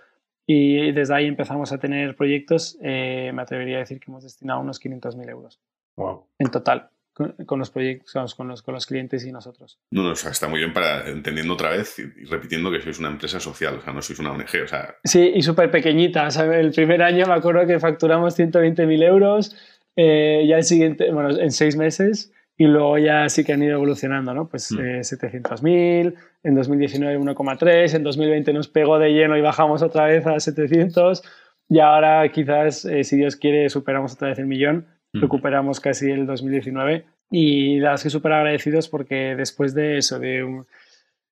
[0.47, 4.61] y desde ahí empezamos a tener proyectos, eh, me atrevería a decir que hemos destinado
[4.61, 5.61] unos 500.000 euros
[5.97, 6.27] wow.
[6.39, 9.79] en total con, los proyectos, con los, con los clientes y nosotros.
[9.91, 12.99] No, no, o sea, está muy bien para entendiendo otra vez y, repitiendo que sois
[12.99, 14.97] una empresa social, o sea, no sois una ONG, o sea...
[15.03, 19.57] Sí, y súper pequeñita, el primer año me acuerdo que facturamos 120.000 euros,
[19.97, 23.75] eh, ya el siguiente, bueno, en seis meses, y luego ya sí que han ido
[23.75, 24.49] evolucionando, ¿no?
[24.49, 25.67] Pues 700.000, mm.
[25.67, 30.41] eh, en 2019 1,3, en 2020 nos pegó de lleno y bajamos otra vez a
[30.41, 31.23] 700,
[31.69, 34.87] y ahora quizás, eh, si Dios quiere, superamos otra vez el millón
[35.21, 40.65] recuperamos casi el 2019 y las que súper agradecidos porque después de eso, de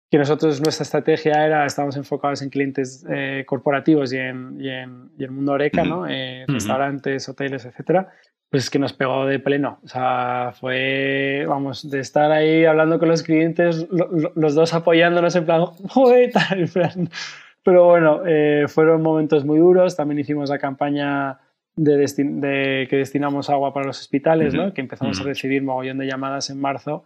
[0.10, 5.10] que nosotros nuestra estrategia era, estábamos enfocados en clientes eh, corporativos y en, y, en,
[5.18, 6.08] y el mundo Oreca, ¿no?
[6.08, 8.12] Eh, restaurantes, hoteles, etcétera,
[8.54, 9.80] pues es que nos pegó de pleno.
[9.84, 15.46] O sea, fue, vamos, de estar ahí hablando con los clientes, los dos apoyándonos en
[15.46, 16.70] plan, joder, tal,
[17.64, 19.96] Pero bueno, eh, fueron momentos muy duros.
[19.96, 21.40] También hicimos la campaña
[21.76, 24.72] de, que destinamos agua para los hospitales, ¿no?
[24.72, 27.06] que empezamos a recibir mogollón de llamadas en marzo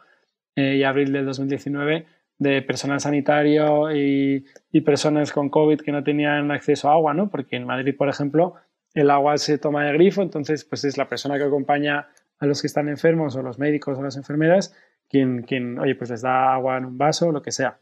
[0.58, 2.08] eh, y abril del 2019
[2.40, 7.30] de personal sanitario y, y, personas con COVID que no tenían acceso a agua, ¿no?
[7.30, 8.56] porque en Madrid, por ejemplo,
[9.02, 12.08] el agua se toma de grifo, entonces pues es la persona que acompaña
[12.40, 14.76] a los que están enfermos o los médicos o las enfermeras
[15.10, 17.80] quien, quien oye, pues les da agua en un vaso o lo que sea.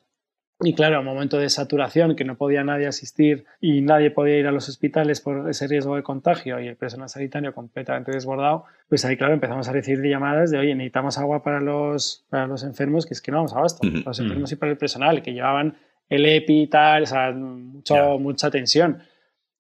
[0.62, 4.48] Y claro, un momento de saturación que no podía nadie asistir y nadie podía ir
[4.48, 9.04] a los hospitales por ese riesgo de contagio y el personal sanitario completamente desbordado, pues
[9.04, 13.06] ahí, claro, empezamos a recibir llamadas de, oye, necesitamos agua para los, para los enfermos,
[13.06, 15.34] que es que no vamos a abasto, para los enfermos y para el personal, que
[15.34, 15.76] llevaban
[16.08, 19.00] el EPI y tal, o sea, mucho, mucha tensión.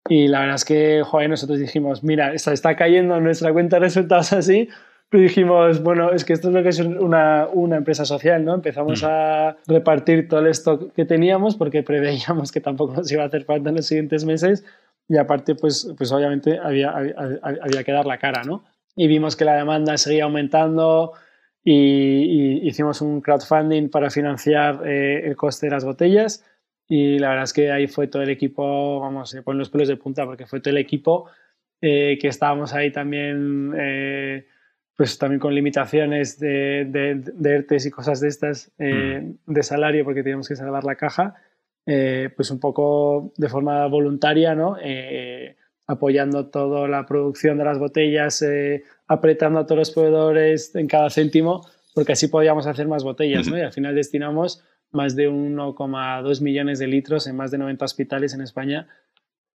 [0.07, 3.81] Y la verdad es que, joder, nosotros dijimos, mira, está, está cayendo nuestra cuenta de
[3.81, 4.69] resultados así,
[5.09, 8.53] pero dijimos, bueno, es que esto es lo que es una, una empresa social, ¿no?
[8.53, 9.07] Empezamos mm.
[9.07, 13.45] a repartir todo el stock que teníamos porque preveíamos que tampoco nos iba a hacer
[13.45, 14.63] falta en los siguientes meses
[15.07, 18.63] y aparte, pues, pues obviamente había, había, que dar la cara, ¿no?
[18.95, 21.13] Y vimos que la demanda seguía aumentando
[21.63, 26.43] y, hicimos un crowdfunding para financiar eh, el coste de las botellas
[26.87, 29.87] y la verdad es que ahí fue todo el equipo, vamos, se ponen los pelos
[29.87, 31.29] de punta porque fue todo el equipo
[31.81, 33.73] eh, que estábamos ahí también...
[33.77, 34.47] Eh,
[34.95, 39.53] pues también con limitaciones de, de, ERTES y cosas de estas eh, mm.
[39.53, 41.35] de salario porque teníamos que salvar la caja,
[41.85, 44.77] eh, pues un poco de forma voluntaria, ¿no?
[44.81, 48.43] Eh, apoyando toda la producción de las botellas,
[49.07, 51.61] apretando a todos los proveedores en cada céntimo,
[51.93, 53.57] porque así podíamos hacer más botellas, ¿no?
[53.57, 58.33] Y al final destinamos más de 1,2 millones de litros en más de 90 hospitales
[58.33, 58.87] en España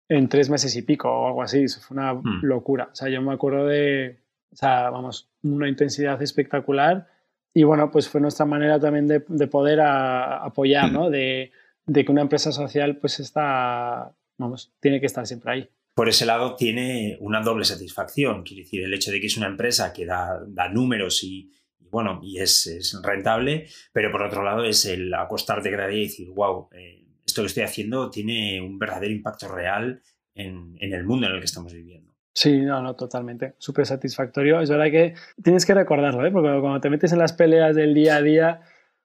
[0.09, 1.63] en tres meses y pico o algo así.
[1.63, 2.39] Eso fue una mm.
[2.41, 2.89] locura.
[2.91, 4.19] O sea, yo me acuerdo de,
[4.51, 7.07] o sea, vamos, una intensidad espectacular.
[7.53, 11.09] Y bueno, pues fue nuestra manera también de, de poder apoyar, ¿no?
[11.09, 11.51] De,
[11.85, 15.69] de, que una empresa social pues está, vamos, tiene que estar siempre ahí.
[15.95, 19.47] Por ese lado tiene una doble satisfacción, quiere decir, el hecho de que es una
[19.47, 24.63] empresa que da, da números y, bueno, y es, es, rentable, pero por otro lado
[24.63, 28.77] es el acostarte cada día y decir, wow, eh, esto que estoy haciendo tiene un
[28.77, 30.01] verdadero impacto real
[30.35, 32.13] en, en el mundo en el que estamos viviendo.
[32.33, 33.55] Sí, no, no, totalmente.
[33.57, 34.61] Súper satisfactorio.
[34.61, 35.13] Es verdad que
[35.43, 36.31] tienes que recordarlo, ¿eh?
[36.31, 38.61] porque cuando te metes en las peleas del día a día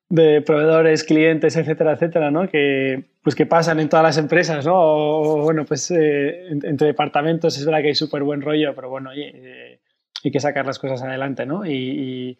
[0.08, 2.48] de proveedores, clientes, etcétera, etcétera, ¿no?
[2.48, 4.74] Que, pues que pasan en todas las empresas, ¿no?
[4.76, 9.10] O, bueno, pues eh, entre departamentos es verdad que hay súper buen rollo, pero bueno,
[9.10, 9.80] oye, eh,
[10.22, 11.66] hay que sacar las cosas adelante, ¿no?
[11.66, 12.38] Y, y,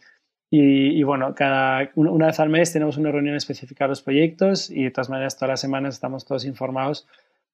[0.56, 4.84] y, bueno, cada, una vez al mes tenemos una reunión específica de los proyectos y
[4.84, 7.08] de todas maneras todas las semanas estamos todos informados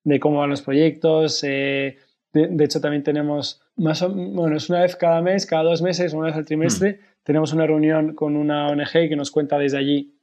[0.04, 1.96] de cómo van los proyectos, eh,
[2.32, 6.26] de, hecho, también tenemos, más bueno, es una vez cada mes, cada dos meses, una
[6.26, 6.96] vez al trimestre, mm.
[7.24, 10.14] tenemos una reunión con una ONG que nos cuenta desde allí,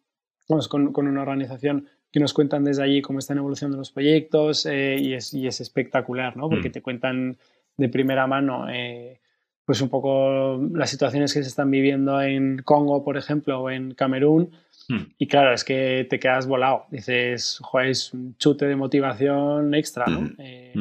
[0.47, 4.65] vamos, con, con, una organización que nos cuentan desde allí cómo están evolucionando los proyectos
[4.65, 6.49] eh, y, es, y, es, espectacular, ¿no?
[6.49, 6.71] Porque mm.
[6.71, 7.37] te cuentan
[7.75, 9.19] de primera mano eh,
[9.67, 13.93] pues un poco las situaciones que se están viviendo en Congo, por ejemplo, o en
[13.95, 14.51] Camerún.
[14.88, 15.01] Mm.
[15.17, 16.86] Y claro, es que te quedas volado.
[16.89, 20.32] Dices, joder, es un chute de motivación extra, ¿no?
[20.38, 20.71] Eh,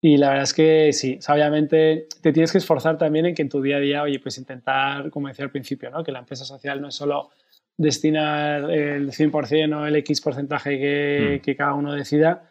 [0.00, 3.48] y la verdad es que sí, obviamente te tienes que esforzar también en que en
[3.48, 6.04] tu día a día, oye, pues intentar, como decía al principio, ¿no?
[6.04, 7.30] que la empresa social no es solo
[7.76, 11.44] destinar el 100% o el X porcentaje que, mm.
[11.44, 12.49] que cada uno decida,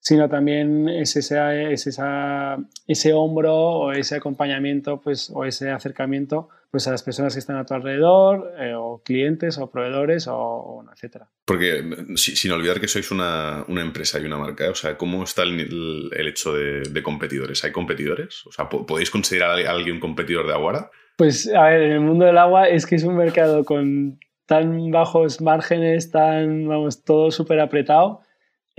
[0.00, 6.48] sino también es, ese, es esa, ese hombro o ese acompañamiento pues, o ese acercamiento
[6.70, 10.84] pues, a las personas que están a tu alrededor, eh, o clientes o proveedores, o,
[10.92, 11.28] etcétera.
[11.44, 11.82] Porque
[12.16, 16.10] sin olvidar que sois una, una, empresa y una marca, o sea, ¿cómo está el,
[16.12, 17.64] el hecho de, de, competidores?
[17.64, 18.46] ¿Hay competidores?
[18.46, 20.90] O sea, ¿podéis considerar a alguien competidor de Aguara?
[21.16, 24.90] Pues, a ver, en el mundo del agua es que es un mercado con tan
[24.90, 28.22] bajos márgenes, tan, vamos, todo súper apretado,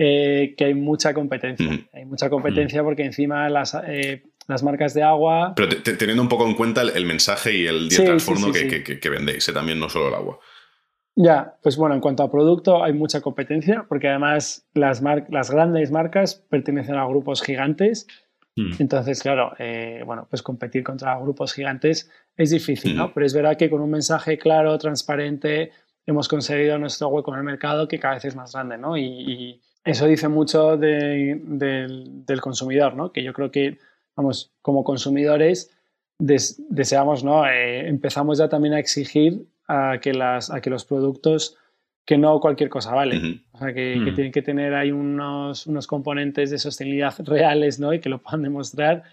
[0.02, 1.78] eh, que hay mucha competencia.
[1.92, 5.52] Hay mucha competencia porque encima las, eh, las marcas de agua...
[5.54, 9.46] Pero teniendo un poco en cuenta el, mensaje y el día transformo que, que, vendéis,
[9.50, 9.52] ¿eh?
[9.52, 10.38] también no solo el agua.
[11.16, 15.90] Ya, pues bueno, en cuanto a producto hay mucha competencia porque además las, las grandes
[15.90, 18.06] marcas pertenecen a grupos gigantes.
[18.56, 18.76] Mm.
[18.78, 19.52] Entonces, claro,
[20.06, 23.12] bueno, pues competir contra grupos gigantes es difícil, ¿no?
[23.12, 25.72] Pero es verdad que con un mensaje claro, transparente,
[26.06, 28.96] hemos conseguido nuestro hueco en el mercado que cada vez es más grande, ¿no?
[28.96, 33.12] y eso dice mucho del consumidor, ¿no?
[33.12, 33.78] Que yo creo que,
[34.16, 35.70] vamos, como consumidores
[36.18, 37.46] deseamos, ¿no?
[37.46, 41.56] Eh, empezamos ya también a exigir a que, las, a que los productos,
[42.04, 43.42] que no cualquier cosa vale.
[43.52, 47.94] O sea, que, tienen que tener ahí unos, unos componentes de sostenibilidad reales, ¿no?
[47.94, 49.04] Y que lo puedan demostrar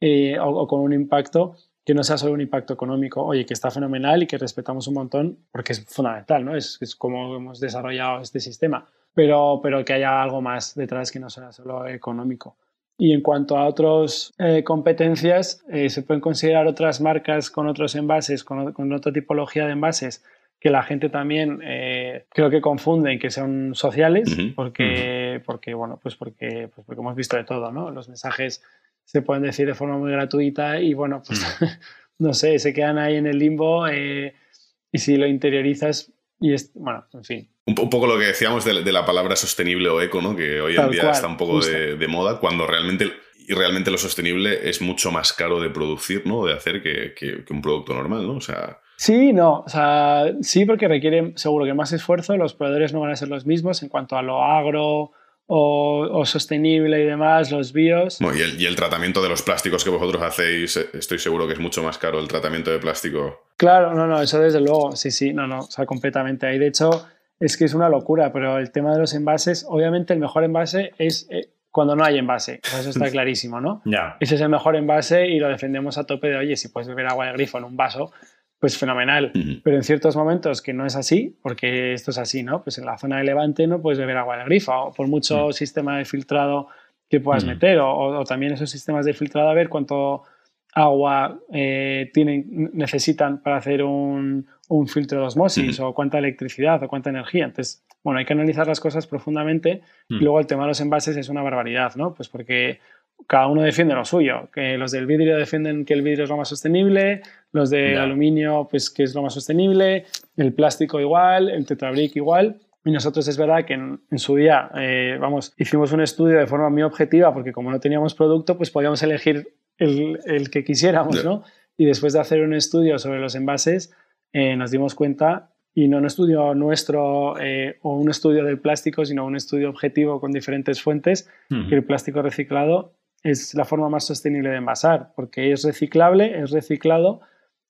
[0.00, 3.70] eh, o, con un impacto que no sea solo un impacto económico, oye, que está
[3.70, 6.54] fenomenal y que respetamos un montón, porque es fundamental, ¿no?
[6.54, 11.20] Es, es como hemos desarrollado este sistema pero, pero que haya algo más detrás que
[11.20, 12.56] no sea solo económico.
[12.98, 17.94] Y en cuanto a otras eh, competencias, eh, se pueden considerar otras marcas con otros
[17.94, 20.24] envases, con, con otra tipología de envases,
[20.60, 26.14] que la gente también eh, creo que confunden que son sociales, porque, porque, bueno, pues
[26.14, 27.90] porque, pues porque hemos visto de todo, ¿no?
[27.90, 28.62] Los mensajes
[29.04, 31.40] se pueden decir de forma muy gratuita y, bueno, pues
[32.18, 37.06] no sé, se quedan ahí en el limbo y si lo interiorizas Y es, bueno,
[37.12, 37.48] en fin.
[37.66, 40.34] Un, poco lo que decíamos de, la palabra sostenible o eco, ¿no?
[40.34, 44.68] Que hoy en día está un poco de, moda, cuando realmente, y realmente lo sostenible
[44.68, 46.44] es mucho más caro de producir, ¿no?
[46.44, 48.34] De hacer que, que, un producto normal, ¿no?
[48.34, 48.80] O sea.
[48.96, 53.12] Sí, no, o sea, sí porque requiere seguro que más esfuerzo, los proveedores no van
[53.12, 55.12] a ser los mismos en cuanto a lo agro,
[55.46, 58.18] o, sostenible y demás, los bios.
[58.20, 61.82] y, el, tratamiento de los plásticos que vosotros hacéis, eh, estoy seguro que es mucho
[61.82, 63.51] más caro el tratamiento de plástico.
[63.62, 66.46] Claro, no, no, eso desde luego, sí, sí, no, no, o sea, completamente.
[66.46, 67.06] Ahí, de hecho,
[67.38, 70.90] es que es una locura, pero el tema de los envases, obviamente el mejor envase
[70.98, 73.80] es eh, cuando no hay envase, eso está clarísimo, ¿no?
[74.18, 77.06] Ese es el mejor envase y lo defendemos a tope de, oye, si puedes beber
[77.06, 78.10] agua de grifo en un vaso,
[78.58, 79.30] pues fenomenal.
[79.62, 82.64] Pero en ciertos momentos que no es así, porque esto es así, ¿no?
[82.64, 85.52] Pues en la zona de Levante no puedes beber agua de grifo, o por mucho
[85.52, 86.66] sistema de filtrado
[87.08, 90.24] que puedas meter, o, también esos sistemas de filtrado a ver cuánto
[90.72, 96.88] agua eh, tienen, necesitan para hacer un, un filtro de osmosis, o cuánta electricidad, o
[96.88, 97.44] cuánta energía.
[97.44, 99.82] Entonces, bueno, hay que analizar las cosas profundamente.
[100.08, 102.14] Y luego el tema de los envases es una barbaridad, ¿no?
[102.14, 102.80] Pues porque
[103.26, 106.36] cada uno defiende lo suyo, que los del vidrio defienden que el vidrio es lo
[106.36, 110.06] más sostenible, los del aluminio pues que es lo más sostenible,
[110.36, 112.56] el plástico igual, el tetrabric igual.
[112.84, 116.68] Y nosotros es verdad que en, su día, eh, vamos, hicimos un estudio de forma
[116.68, 121.42] muy objetiva porque como no teníamos producto, pues podíamos elegir el, el que quisiéramos, ¿no?
[121.76, 123.94] Y después de hacer un estudio sobre los envases,
[124.32, 129.04] eh, nos dimos cuenta, y no un estudio nuestro eh, o un estudio del plástico,
[129.04, 134.04] sino un estudio objetivo con diferentes fuentes, que el plástico reciclado es la forma más
[134.04, 137.20] sostenible de envasar, porque es reciclable, es reciclado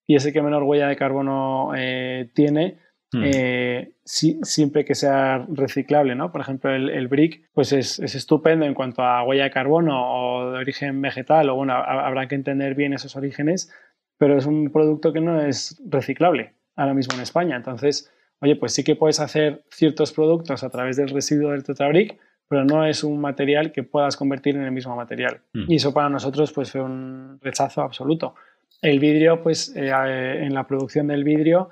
[0.06, 2.78] y es el que menor huella de carbono eh, tiene
[3.12, 3.22] hmm.
[3.24, 6.32] eh, siempre que sea reciclable, ¿no?
[6.32, 10.52] Por ejemplo, el, brick pues es, es, estupendo en cuanto a huella de carbono o
[10.52, 13.72] de origen vegetal, o bueno, habrá que entender bien esos orígenes,
[14.18, 17.56] pero es un producto que no es reciclable ahora mismo en España.
[17.56, 18.10] Entonces,
[18.40, 22.64] oye, pues sí que puedes hacer ciertos productos a través del residuo del tetrabric, pero
[22.64, 25.40] no es un material que puedas convertir en el mismo material.
[25.54, 25.64] Mm.
[25.68, 28.34] Y eso para nosotros pues fue un rechazo absoluto.
[28.82, 31.70] El vidrio, pues eh, eh, en la producción del vidrio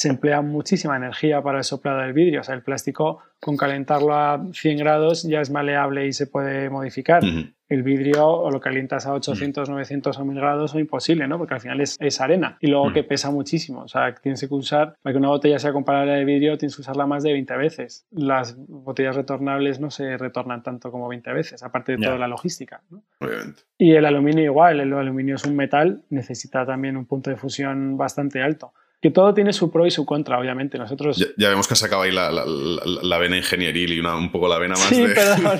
[0.00, 2.40] se emplea muchísima energía para el soplado del vidrio.
[2.40, 6.70] O sea, el plástico con calentarlo a 100 grados ya es maleable y se puede
[6.70, 7.22] modificar.
[7.68, 11.36] El vidrio o lo calientas a 800, 900 o 1000 grados o imposible, ¿no?
[11.36, 12.56] Porque al final es, es arena.
[12.60, 13.82] Y luego que pesa muchísimo.
[13.82, 16.80] O sea, tienes que usar, para que una botella sea comparable de vidrio, tienes que
[16.80, 18.06] usarla más de 20 veces.
[18.10, 22.80] Las botellas retornables no se retornan tanto como 20 veces, aparte de toda la logística.
[22.88, 23.02] ¿no?
[23.18, 23.64] Obviamente.
[23.76, 24.80] Y el aluminio igual.
[24.80, 29.32] El aluminio es un metal, necesita también un punto de fusión bastante alto que todo
[29.32, 30.78] tiene su pro y su contra, obviamente.
[30.78, 31.16] Nosotros...
[31.36, 34.58] Ya, vemos que has sacado ahí la, la, vena ingenieril y una, un poco la
[34.58, 35.58] vena más sí, perdón.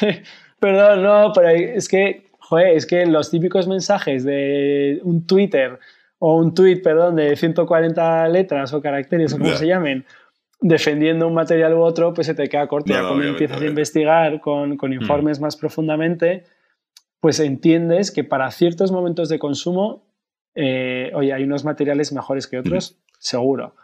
[0.60, 5.78] perdón, no, pero es que, joder, es que los típicos mensajes de un Twitter
[6.18, 10.04] o un tweet, perdón, de 140 letras o caracteres o como se llamen,
[10.60, 12.92] defendiendo un material u otro, pues se te queda corto.
[12.92, 14.94] ya cuando empiezas a investigar con, con mm.
[14.94, 16.44] informes más profundamente,
[17.20, 20.09] pues entiendes que para ciertos momentos de consumo
[20.54, 23.74] eh, oye, hay unos materiales mejores que otros, seguro.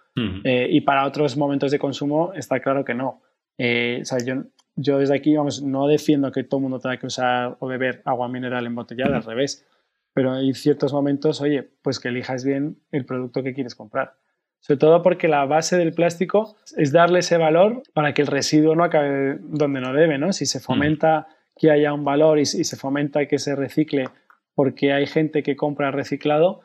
[0.44, 3.20] Eh, y para otros momentos de consumo está claro que no.
[3.58, 4.44] Eh, o sea, yo,
[4.74, 8.00] yo, desde aquí, vamos, no defiendo que todo el mundo tenga que usar o beber
[8.06, 9.66] agua mineral embotellada, al revés.
[10.14, 14.14] Pero hay ciertos momentos, oye, pues que elijas bien el producto que quieres comprar.
[14.60, 18.74] Sobre todo porque la base del plástico es darle ese valor para que el residuo
[18.74, 20.32] no acabe donde no debe, ¿no?
[20.32, 24.06] Si se fomenta que haya un valor y, y se fomenta que se recicle
[24.56, 26.62] porque hay gente que compra reciclado,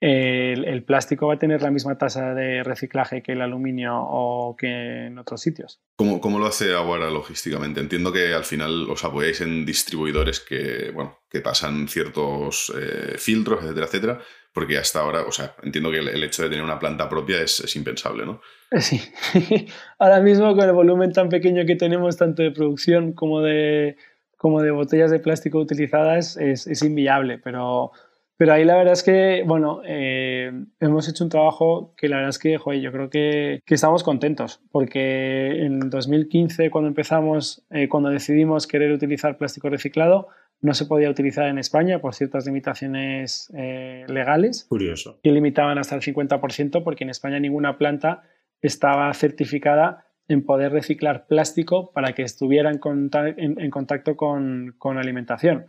[0.00, 5.06] el, plástico va a tener la misma tasa de reciclaje que el aluminio o que
[5.06, 5.80] en otros sitios.
[5.96, 7.80] ¿Cómo, cómo lo hace Aguara logísticamente?
[7.80, 13.62] Entiendo que al final os apoyáis en distribuidores que, bueno, que pasan ciertos eh, filtros,
[13.62, 14.18] etcétera, etcétera,
[14.52, 17.74] porque hasta ahora, o sea, entiendo que el, hecho de tener una planta propia es,
[17.74, 18.42] impensable, ¿no?
[18.78, 19.00] Sí.
[19.98, 23.96] ahora mismo con el volumen tan pequeño que tenemos, tanto de producción como de
[24.44, 27.92] como de botellas de plástico utilizadas es, es inviable, pero,
[28.36, 32.28] pero ahí la verdad es que, bueno, eh, hemos hecho un trabajo que la verdad
[32.28, 37.88] es que, joder, yo creo que, que estamos contentos, porque en 2015, cuando empezamos, eh,
[37.88, 40.28] cuando decidimos querer utilizar plástico reciclado,
[40.60, 44.66] no se podía utilizar en España por ciertas limitaciones eh, legales.
[44.68, 45.20] Curioso.
[45.22, 48.24] Que limitaban hasta el 50%, porque en España ninguna planta
[48.60, 55.66] estaba certificada en poder reciclar plástico para que estuviera en, contacto con, con alimentación.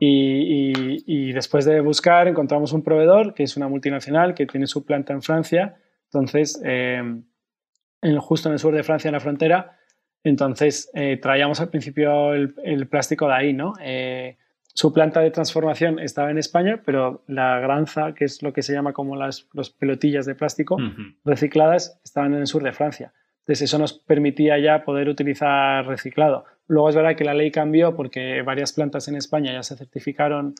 [0.00, 5.12] Y, después de buscar encontramos un proveedor que es una multinacional que tiene su planta
[5.12, 5.76] en Francia,
[6.06, 7.00] entonces eh,
[8.02, 9.78] en, justo en el sur de Francia, en la frontera,
[10.24, 13.74] entonces eh, traíamos al principio el, plástico de ahí, ¿no?
[13.80, 14.36] Eh,
[14.74, 18.72] su planta de transformación estaba en España, pero la granza, que es lo que se
[18.72, 20.78] llama como las los pelotillas de plástico
[21.24, 23.12] recicladas, estaban en el sur de Francia.
[23.40, 26.44] Entonces eso nos permitía ya poder utilizar reciclado.
[26.66, 30.54] Luego es verdad que la ley cambió porque varias plantas en España ya se certificaron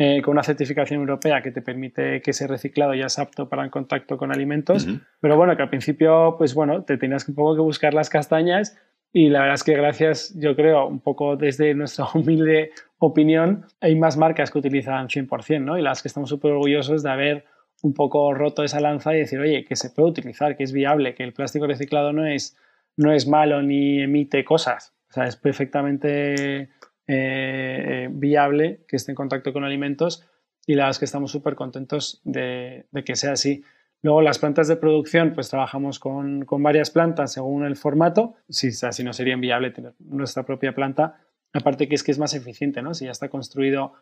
[0.00, 3.64] eh, con una certificación europea que te permite que ese reciclado ya es apto para
[3.64, 4.86] el contacto con alimentos.
[5.20, 8.78] Pero bueno, que al principio, pues bueno, te tenías un poco que buscar las castañas
[9.12, 13.96] y la verdad es que gracias, yo creo, un poco desde nuestra humilde opinión, hay
[13.96, 15.78] más marcas que utilizan 100%, ¿no?
[15.78, 17.44] Y las que estamos súper orgullosos de haber
[17.82, 21.14] un poco roto esa lanza y decir, oye, que se puede utilizar, que es viable,
[21.14, 22.56] que el plástico reciclado no es,
[22.96, 24.94] no es malo ni emite cosas.
[25.10, 26.70] O sea, es perfectamente
[27.06, 30.26] eh, viable que esté en contacto con alimentos
[30.66, 33.64] y la verdad es que estamos súper contentos de, que sea así.
[34.02, 38.34] Luego las plantas de producción, pues trabajamos con, con varias plantas según el formato.
[38.48, 41.16] Si, si no sería inviable tener nuestra propia planta.
[41.54, 42.92] Aparte que es que es más eficiente, ¿no?
[42.92, 43.94] Si ya está construido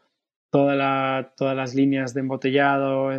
[0.50, 3.10] toda la, todas las líneas de embotellado,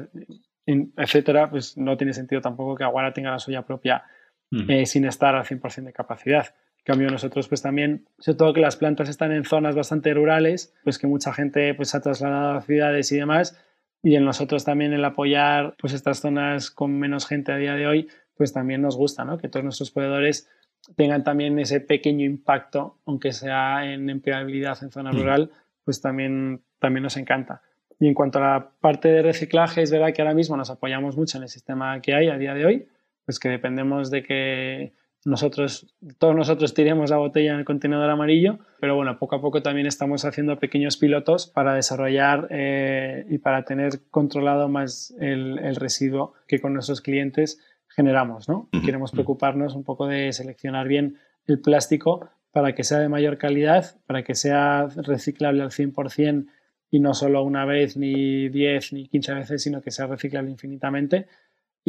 [0.68, 4.04] etcétera, pues no tiene sentido tampoco que Aguara tenga la suya propia
[4.52, 6.54] eh, sin estar al 100% de capacidad.
[6.80, 10.74] En cambio, nosotros pues también, sobre todo que las plantas están en zonas bastante rurales,
[10.84, 13.62] pues que mucha gente pues ha trasladado a ciudades y demás,
[14.04, 17.88] y en nosotros también el apoyar pues estas zonas con menos gente a día de
[17.88, 19.38] hoy, pues también nos gusta, ¿no?
[19.38, 20.50] Que todos nuestros proveedores
[20.96, 25.52] tengan también ese pequeño impacto, aunque sea en empleabilidad en zona rural,
[25.84, 27.62] pues también, también nos encanta.
[28.00, 31.18] Y en cuanto a la parte de reciclaje, es verdad que ahora mismo nos apoyamos
[31.18, 32.88] mucho en el sistema que hay a día de hoy,
[33.26, 34.94] pues que dependemos de que
[35.26, 39.62] nosotros, todos nosotros tiremos la botella en el contenedor amarillo, pero bueno, poco a poco
[39.62, 45.76] también estamos haciendo pequeños pilotos para desarrollar eh, y para tener controlado más el, el,
[45.76, 48.70] residuo que con nuestros clientes generamos, ¿no?
[48.86, 53.96] Queremos preocuparnos un poco de seleccionar bien el plástico para que sea de mayor calidad,
[54.06, 56.48] para que sea reciclable al 100%
[56.90, 61.28] y no solo una vez, ni 10, ni 15 veces, sino que sea reciclable infinitamente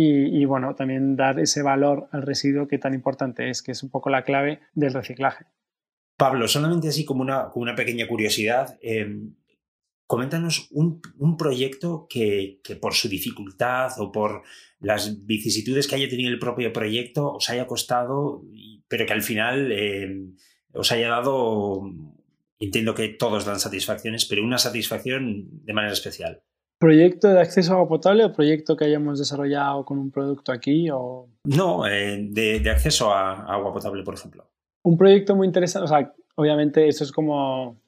[0.00, 3.90] y, bueno, también dar ese valor al residuo que tan importante es, que es un
[3.90, 5.46] poco la clave del reciclaje.
[6.16, 9.34] Pablo, solamente así como una, una pequeña curiosidad, em,
[10.06, 14.42] coméntanos un, un proyecto que, que, por su dificultad o por
[14.78, 18.44] las vicisitudes que haya tenido el propio proyecto os haya costado,
[18.86, 20.36] pero que al final em,
[20.72, 21.82] os haya dado,
[22.58, 26.42] entiendo que todos dan satisfacciones, pero una satisfacción de manera especial.
[26.78, 30.88] ¿Proyecto de acceso a agua potable o proyecto que hayamos desarrollado con un producto aquí?
[30.92, 31.28] O...
[31.44, 34.48] No, eh, de, acceso a, agua potable, por ejemplo.
[34.84, 37.80] Un proyecto muy interesante, o sea, obviamente eso es como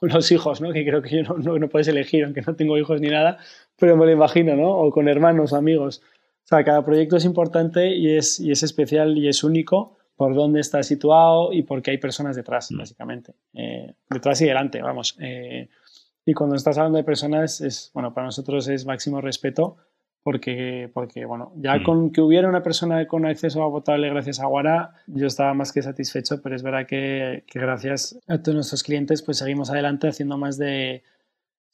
[0.00, 0.72] los hijos, ¿no?
[0.72, 3.38] Que creo que yo no, no, puedes elegir, aunque no tengo hijos ni nada,
[3.78, 4.70] pero me lo imagino, ¿no?
[4.70, 6.00] O con hermanos, amigos.
[6.44, 10.34] O sea, cada proyecto es importante y es, y es especial y es único por
[10.34, 12.76] dónde está situado y porque hay personas detrás, mm.
[12.76, 13.34] básicamente.
[13.54, 15.16] Eh, detrás y delante, vamos.
[15.20, 15.68] Eh,
[16.26, 19.76] y cuando estás hablando de personas, es, bueno, para nosotros es máximo respeto
[20.24, 21.82] porque, porque bueno, ya mm.
[21.84, 25.72] con que hubiera una persona con acceso a potable gracias a Guara, yo estaba más
[25.72, 30.08] que satisfecho, pero es verdad que, que gracias a todos nuestros clientes, pues seguimos adelante
[30.08, 31.04] haciendo más de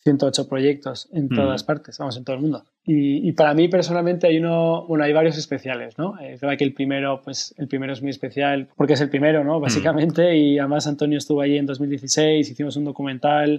[0.04, 1.34] 108 proyectos en mm.
[1.34, 2.64] todas partes, vamos, en todo el mundo.
[2.84, 6.18] Y, y, para mí personalmente hay uno, bueno, hay varios especiales, ¿no?
[6.20, 9.42] Es verdad que el primero, pues el primero es muy especial porque es el primero,
[9.42, 9.58] ¿no?
[9.58, 9.62] Mm.
[9.62, 13.58] Básicamente, y además Antonio estuvo allí en 2016, hicimos un documental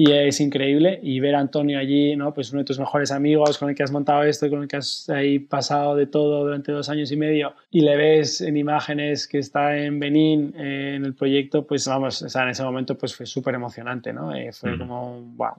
[0.00, 2.32] y es increíble y ver a Antonio allí, ¿no?
[2.32, 4.68] Pues uno de tus mejores amigos con el que has montado esto y con el
[4.68, 8.56] que has ahí pasado de todo durante dos años y medio y le ves en
[8.56, 12.62] imágenes que está en Benín eh, en el proyecto, pues vamos, o sea, en ese
[12.62, 14.32] momento pues fue súper emocionante, ¿no?
[14.32, 15.56] Eh, fue como, wow,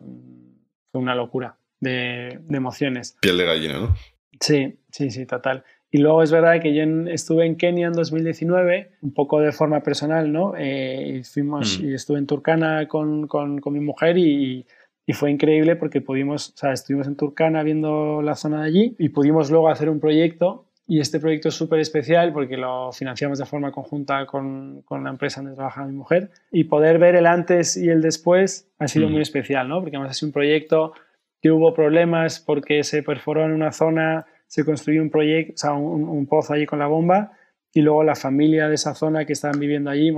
[0.89, 3.17] fue una locura de, de emociones.
[3.19, 3.95] Piel de gallina, ¿no?
[4.39, 5.65] Sí, sí, sí, total.
[5.91, 9.81] Y luego es verdad que yo estuve en Kenia en 2019, un poco de forma
[9.81, 10.53] personal, ¿no?
[10.57, 11.89] Eh, fuimos, mm.
[11.89, 14.65] y estuve en Turkana con, con, con mi mujer y,
[15.07, 18.95] y, fue increíble porque pudimos, o sea, estuvimos en Turkana viendo la zona de allí
[18.99, 20.65] y pudimos luego hacer un proyecto.
[20.85, 25.11] Y este proyecto es súper especial porque lo financiamos de forma conjunta con, con, la
[25.11, 26.31] empresa donde trabaja mi mujer.
[26.51, 29.11] Y poder ver el antes y el después ha sido mm.
[29.11, 29.81] muy especial, ¿no?
[29.81, 30.93] Porque además es un proyecto
[31.41, 35.73] que hubo problemas porque se perforó en una zona se construyó un proyecto, o sea,
[35.73, 37.33] un, pozo allí con la bomba
[37.71, 40.11] y luego la familia de esa zona que estaban viviendo allí,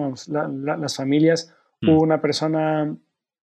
[0.63, 1.89] las familias, mm.
[1.89, 2.95] hubo una persona,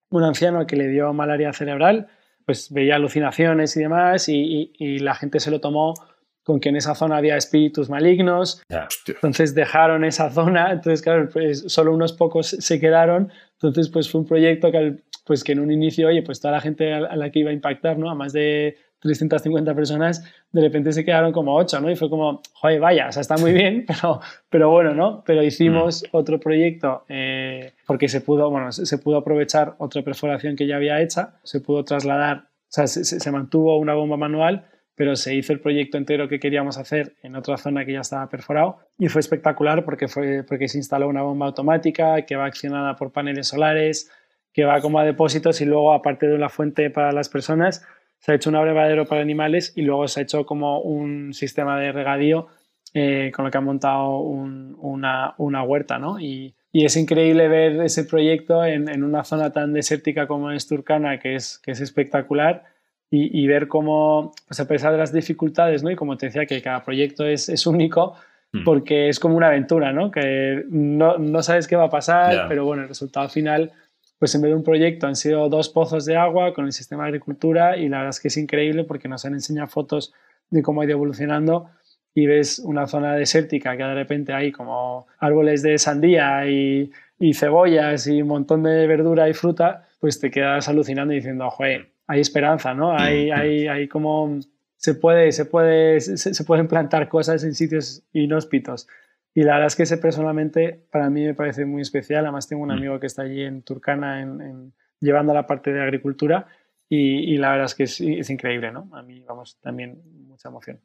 [0.09, 2.07] un anciano que le dio malaria cerebral,
[2.43, 5.93] pues veía alucinaciones y demás y, la gente se lo tomó
[6.41, 8.63] con que en esa zona había espíritus malignos.
[9.05, 13.31] Entonces dejaron esa zona, entonces claro, pues solo unos pocos se quedaron.
[13.53, 16.61] Entonces pues fue un proyecto que, pues, que en un inicio, oye, pues toda la
[16.61, 18.09] gente a la que iba a impactar, ¿no?
[18.09, 21.89] A más de 350 personas, de repente se quedaron como 8, ¿no?
[21.89, 24.19] Y fue como, joder, vaya, o sea, está muy bien, pero,
[24.49, 25.23] pero bueno, ¿no?
[25.25, 26.15] Pero hicimos mm.
[26.15, 31.01] otro proyecto eh, porque se pudo, bueno, se pudo aprovechar otra perforación que ya había
[31.01, 34.65] hecha, se pudo trasladar, o sea, se, se mantuvo una bomba manual,
[34.99, 38.27] pero se hizo el proyecto entero que queríamos hacer en otra zona que ya estaba
[38.27, 42.97] perforado y fue espectacular porque, fue, porque se instaló una bomba automática que va accionada
[42.97, 44.11] por paneles solares,
[44.51, 47.87] que va como a depósitos y luego aparte de una fuente para las personas,
[48.19, 51.79] se ha hecho un abrevadero para animales y luego se ha hecho como un sistema
[51.79, 52.47] de regadío
[52.93, 56.19] eh, con lo que han montado una, una, huerta, ¿no?
[56.19, 60.67] Y, y, es increíble ver ese proyecto en, en, una zona tan desértica como es
[60.67, 62.63] Turcana, que es, que es espectacular,
[63.11, 65.91] y, y, ver cómo, pues a pesar de las dificultades, ¿no?
[65.91, 68.15] Y como te decía, que cada proyecto es, es único,
[68.53, 68.63] mm.
[68.63, 70.09] porque es como una aventura, ¿no?
[70.09, 73.71] Que no, no sabes qué va a pasar, pero bueno, el resultado final
[74.19, 77.03] pues en vez de un proyecto han sido dos pozos de agua con el sistema
[77.03, 80.13] de agricultura y la verdad es que es increíble porque nos han enseñado fotos
[80.49, 81.69] de cómo ha ido evolucionando
[82.13, 87.33] y ves una zona desértica que de repente hay como árboles de sandía y, y
[87.33, 91.91] cebollas y un montón de verdura y fruta, pues te quedas alucinando y diciendo, joder,
[92.07, 92.97] hay esperanza, ¿no?
[92.97, 94.39] Hay, hay, hay como
[94.75, 98.87] se puede, se puede, se, se pueden plantar cosas en sitios inhóspitos.
[99.33, 102.25] Y la verdad es que ese personalmente para mí me parece muy especial.
[102.25, 102.77] Además tengo un mm.
[102.77, 106.47] amigo que está allí en Turcana en, llevando la parte de agricultura
[106.91, 108.89] y, la verdad es que es, increíble, ¿no?
[108.93, 110.81] A mí, vamos, también mucha emoción.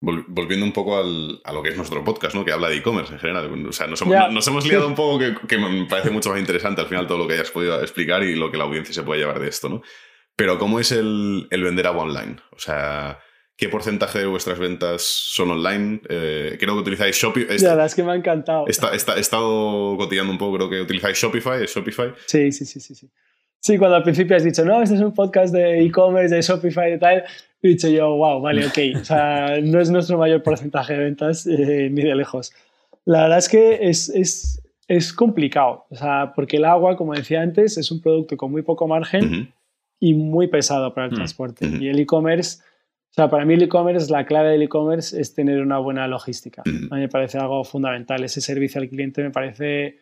[0.00, 2.44] Volviendo un poco a lo que es nuestro podcast, ¿no?
[2.44, 3.66] Que habla de e-commerce en general.
[3.66, 7.08] O sea, nos hemos, liado un poco que, me parece mucho más interesante al final
[7.08, 9.48] todo lo que hayas podido explicar y lo que la audiencia se puede llevar de
[9.48, 9.82] esto, ¿no?
[10.36, 12.36] Pero ¿cómo es el, el vender agua online?
[12.52, 13.18] O sea,
[13.56, 16.00] ¿Qué porcentaje de vuestras ventas son online?
[16.08, 17.58] Eh, creo que utilizáis Shopify.
[17.58, 18.64] La verdad es que me ha encantado.
[18.66, 18.70] he
[19.20, 21.62] estado cotillando un poco, creo que utilizáis Shopify.
[21.62, 22.12] ¿Es Shopify?
[22.26, 23.10] Sí, sí, sí, sí, sí.
[23.62, 26.94] Sí, cuando al principio has dicho, no, este es un podcast de e-commerce, de Shopify
[26.94, 27.22] y tal,
[27.62, 28.78] he dicho yo, wow, vale, ok.
[29.00, 32.52] O sea, no es nuestro mayor porcentaje de ventas eh, ni de lejos.
[33.04, 37.40] La verdad es que es, es, es, complicado, o sea, porque el agua, como decía
[37.40, 39.52] antes, es un producto con muy poco margen
[40.00, 41.64] y muy pesado para el transporte.
[41.80, 42.58] Y el e-commerce
[43.12, 46.62] o sea, para mí el e-commerce, la clave del e-commerce es tener una buena logística.
[46.64, 48.24] A mí me parece algo fundamental.
[48.24, 49.98] Ese servicio al cliente me parece,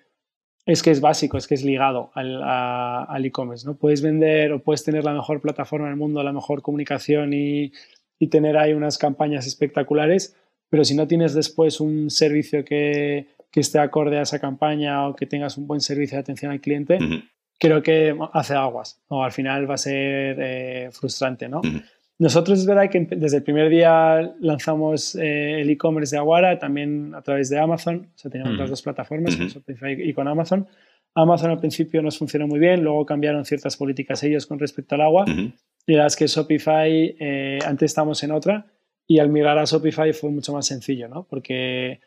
[0.65, 3.67] es que es básico, es que es ligado al, e-commerce.
[3.67, 3.75] ¿no?
[3.75, 7.73] Puedes vender o puedes tener la mejor plataforma del mundo, la mejor comunicación y,
[8.21, 10.37] y, tener ahí unas campañas espectaculares,
[10.69, 15.17] pero si no tienes después un servicio que, que esté acorde a esa campaña o
[15.17, 16.99] que tengas un buen servicio de atención al cliente,
[17.59, 21.61] creo que hace aguas o al final va a ser eh, frustrante, ¿no?
[22.21, 27.15] Nosotros es verdad que desde el primer día lanzamos eh, el e-commerce de Aguara, también
[27.15, 30.69] a través de Amazon, o sea, teníamos las dos plataformas, con Shopify y con Amazon.
[31.15, 35.01] Amazon al principio nos funcionó muy bien, luego cambiaron ciertas políticas ellos con respecto al
[35.01, 35.25] agua.
[35.87, 38.67] Y la es que Shopify, eh, antes estábamos en otra,
[39.07, 41.25] y al migrar a Shopify fue mucho más sencillo, ¿no?
[41.25, 42.01] Porque,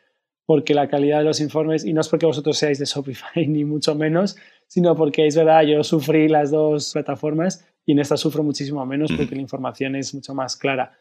[0.45, 3.66] porque la calidad de los informes, y no es porque vosotros seáis de Shopify, ni
[3.66, 4.38] mucho menos,
[4.68, 9.11] sino porque es verdad, yo sufrí las dos plataformas y en esta sufro muchísimo menos
[9.11, 10.93] porque la información es mucho más clara.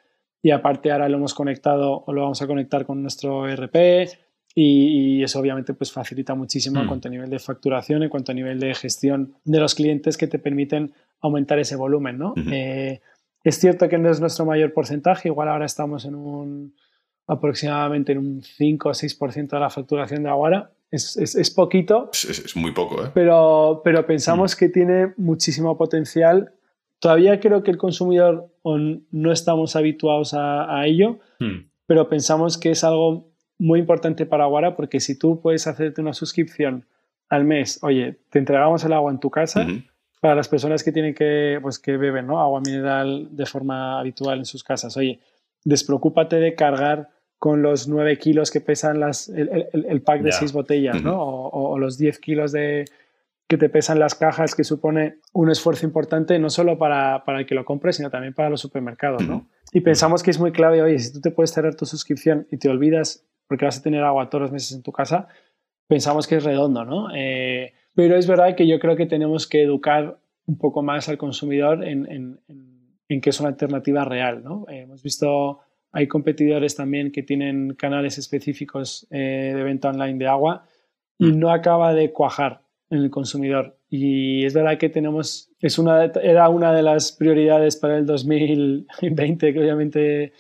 [0.43, 4.09] Y aparte ahora lo hemos conectado o lo vamos a conectar con nuestro ERP
[4.55, 8.35] y, eso obviamente pues facilita muchísimo en cuanto a nivel de facturación, en cuanto a
[8.35, 12.19] nivel de gestión de los clientes que te permiten aumentar ese volumen.
[12.19, 12.35] ¿no?
[12.51, 13.01] Eh,
[13.45, 16.75] es cierto que no es nuestro mayor porcentaje, igual ahora estamos en un
[17.29, 20.73] aproximadamente en un 5 o 6% de la facturación de Aguara.
[20.91, 22.11] Es, es, es poquito.
[22.13, 23.11] Es, muy poco, ¿eh?
[23.15, 26.53] Pero, pero pensamos que tiene muchísimo potencial
[27.03, 31.67] Todavía creo que el consumidor no estamos habituados a, ello, hmm.
[31.85, 33.29] pero pensamos que es algo
[33.59, 36.87] muy importante para Aguara porque si tú puedes hacerte una suscripción
[37.29, 39.67] al mes, oye, te entregamos el agua en tu casa,
[40.21, 42.41] para las personas que tienen que, pues que beben ¿no?
[42.41, 45.19] agua mineral de forma habitual en sus casas, oye,
[45.65, 51.03] despreocúpate de cargar con los 9 kilos que pesan las, el, pack de 6 botellas,
[51.03, 51.21] ¿no?
[51.21, 52.85] o, los 10 kilos de,
[53.49, 57.47] que te pesan las cajas, que supone un esfuerzo importante no solo para, para el
[57.47, 59.27] que lo compre, sino también para los supermercados.
[59.27, 59.49] ¿no?
[59.73, 62.59] Y pensamos que es muy clave, oye, si tú te puedes cerrar tu suscripción y
[62.59, 65.29] te olvidas porque vas a tener agua todos los meses en tu casa,
[65.87, 67.09] pensamos que es redondo, ¿no?
[67.15, 71.19] Eh, pero es verdad que yo creo que tenemos que educar un poco más al
[71.19, 72.41] consumidor en, en,
[73.09, 74.65] en, que es una alternativa real, ¿no?
[74.71, 75.61] Eh, hemos visto,
[75.93, 80.65] hay competidores también que tienen canales específicos eh, de venta online de agua
[81.19, 81.39] y mm.
[81.39, 82.63] no acaba de cuajar
[82.93, 83.79] en el consumidor.
[83.89, 89.53] Y es verdad que tenemos, es una, era una de las prioridades para el 2020
[89.53, 90.33] que obviamente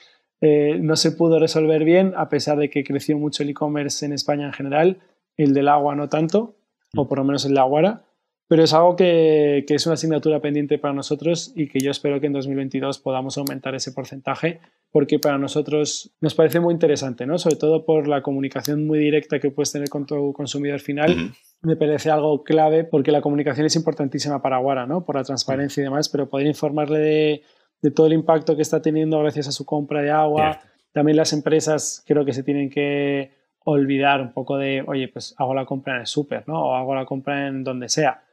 [0.42, 4.12] eh, no se pudo resolver bien, a pesar de que creció mucho el e-commerce en
[4.12, 4.98] España en general,
[5.38, 6.54] el del agua no tanto,
[6.94, 8.02] o por lo menos el de Aguara,
[8.48, 12.20] pero es algo que, que, es una asignatura pendiente para nosotros y que yo espero
[12.20, 17.38] que en 2022 podamos aumentar ese porcentaje porque para nosotros nos parece muy interesante, ¿no?
[17.38, 21.32] sobre todo por la comunicación muy directa que puedes tener con tu consumidor final
[21.62, 25.04] me parece algo clave porque la comunicación es importantísima para Aguara, ¿no?
[25.04, 27.42] Por la transparencia y demás, pero poder informarle de,
[27.80, 30.60] de todo el impacto que está teniendo gracias a su compra de agua.
[30.92, 33.32] También las empresas creo que se tienen que
[33.64, 36.60] olvidar un poco de, oye, pues hago la compra en el súper, ¿no?
[36.60, 38.24] O hago la compra en donde sea.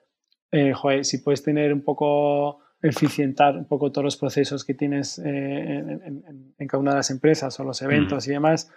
[0.52, 5.20] Eh, joder, si puedes tener un poco, eficientar un poco todos los procesos que tienes
[5.20, 8.72] eh, en, en, cada una de las empresas o los eventos y demás,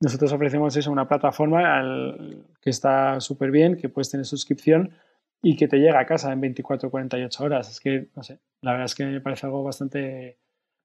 [0.00, 4.94] nosotros ofrecemos eso, una plataforma al, que está súper bien, que puedes tener suscripción
[5.42, 7.70] y que te llega a casa en 24 o 48 horas.
[7.70, 10.38] Es que, no sé, la verdad es que me parece algo bastante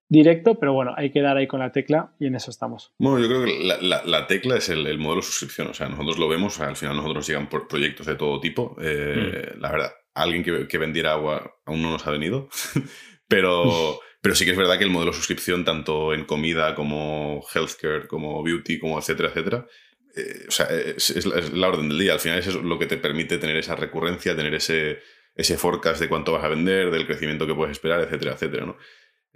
[0.10, 2.94] directo, pero bueno, hay que dar ahí con la tecla y en eso estamos.
[3.00, 5.90] Bueno, yo creo que la, la, tecla es el, el, modelo de suscripción, o sea,
[5.90, 8.76] nosotros lo vemos, al final nosotros llegan por proyectos de todo tipo.
[8.82, 9.60] Eh, mm.
[9.62, 12.50] La verdad, alguien que, que, vendiera agua aún no nos ha venido,
[13.28, 14.00] pero...
[14.26, 18.08] Pero sí que es verdad que el modelo de suscripción, tanto en comida como healthcare,
[18.08, 19.68] como beauty, como etcétera, etcétera,
[20.16, 22.14] eh, o sea, es, la orden del día.
[22.14, 24.98] Al final es lo que te permite tener esa recurrencia, tener ese,
[25.36, 28.78] ese forecast de cuánto vas a vender, del crecimiento que puedes esperar, etcétera, etcétera, ¿no?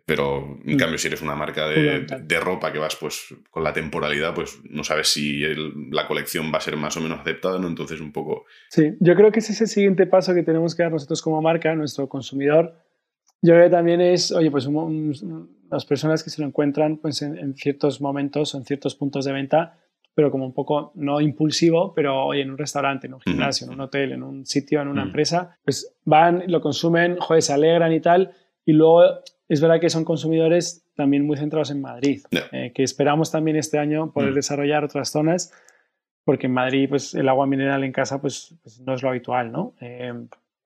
[0.08, 0.80] Pero en mm.
[0.80, 4.58] cambio, si eres una marca de, de, ropa que vas pues con la temporalidad, pues
[4.72, 5.44] no sabes si
[5.92, 7.68] la colección va a ser más o menos aceptada, ¿no?
[7.68, 8.48] Entonces un poco...
[8.70, 11.44] Sí, yo creo que ese es el siguiente paso que tenemos que dar nosotros como
[11.44, 12.89] marca, nuestro consumidor,
[13.42, 14.68] yo creo que también es, oye, pues
[15.72, 19.32] las personas que se lo encuentran pues, en, ciertos momentos o en ciertos puntos de
[19.32, 19.78] venta,
[20.14, 23.74] pero como un poco no impulsivo, pero oye, en un restaurante, en un gimnasio, en
[23.74, 27.94] un hotel, en un sitio, en una empresa, pues van, lo consumen, joder, se alegran
[27.94, 28.34] y tal,
[28.66, 29.04] y luego
[29.48, 32.22] es verdad que son consumidores también muy centrados en Madrid,
[32.52, 35.54] eh, que esperamos también este año poder desarrollar otras zonas,
[36.26, 39.52] porque en Madrid pues el agua mineral en casa pues, pues no es lo habitual,
[39.52, 39.74] ¿no?
[39.80, 40.14] Eh,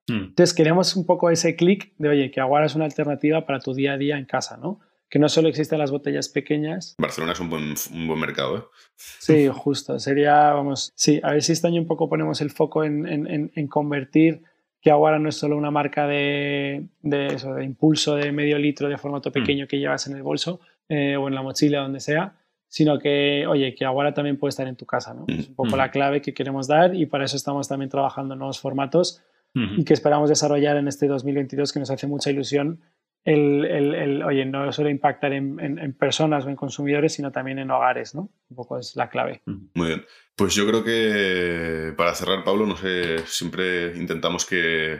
[0.08, 0.24] Mm.
[0.30, 3.74] Entonces queremos un poco ese clic de, oye, que Aguara es una alternativa para tu
[3.74, 4.80] día a día en casa, ¿no?
[5.10, 6.96] Que no solo existen las botellas pequeñas.
[6.98, 8.64] Barcelona es un buen, un buen mercado, ¿eh?
[8.96, 10.00] Sí, justo.
[10.00, 13.52] Sería, vamos, sí, a ver si este año un poco ponemos el foco en, en,
[13.54, 14.44] en convertir
[14.84, 18.90] que Aguara no es solo una marca de, de, eso, de impulso de medio litro
[18.90, 19.34] de formato mm.
[19.34, 22.36] pequeño que llevas en el bolso eh, o en la mochila, donde sea,
[22.68, 25.22] sino que, oye, que Aguara también puede estar en tu casa, ¿no?
[25.22, 25.40] Mm.
[25.40, 28.40] Es un poco la clave que queremos dar y para eso estamos también trabajando en
[28.40, 29.24] nuevos formatos
[29.56, 32.82] y que esperamos desarrollar en este 2022 que nos hace mucha ilusión
[33.26, 37.58] el, el, el oye, no solo impactar en, en, personas o en consumidores, sino también
[37.58, 38.30] en hogares, ¿no?
[38.50, 39.42] Un poco es la clave.
[39.46, 40.06] Muy bien.
[40.36, 44.94] Pues yo creo que para cerrar, Pablo, no sé, siempre intentamos que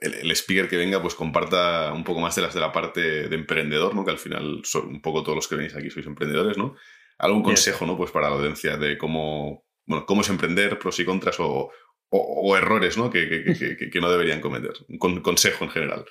[0.00, 3.28] el, el, speaker que venga pues comparta un poco más de las de la parte
[3.28, 4.04] de emprendedor, ¿no?
[4.04, 6.74] Que al final son un poco todos los que venís aquí sois emprendedores, ¿no?
[7.18, 7.98] Algún consejo, ¿no?
[7.98, 11.70] Pues para la audiencia de cómo, bueno, cómo es emprender, pros y contras o,
[12.10, 13.10] o, errores ¿no?
[13.10, 14.72] Que, que, que, no deberían cometer.
[14.88, 16.04] Un consejo en general.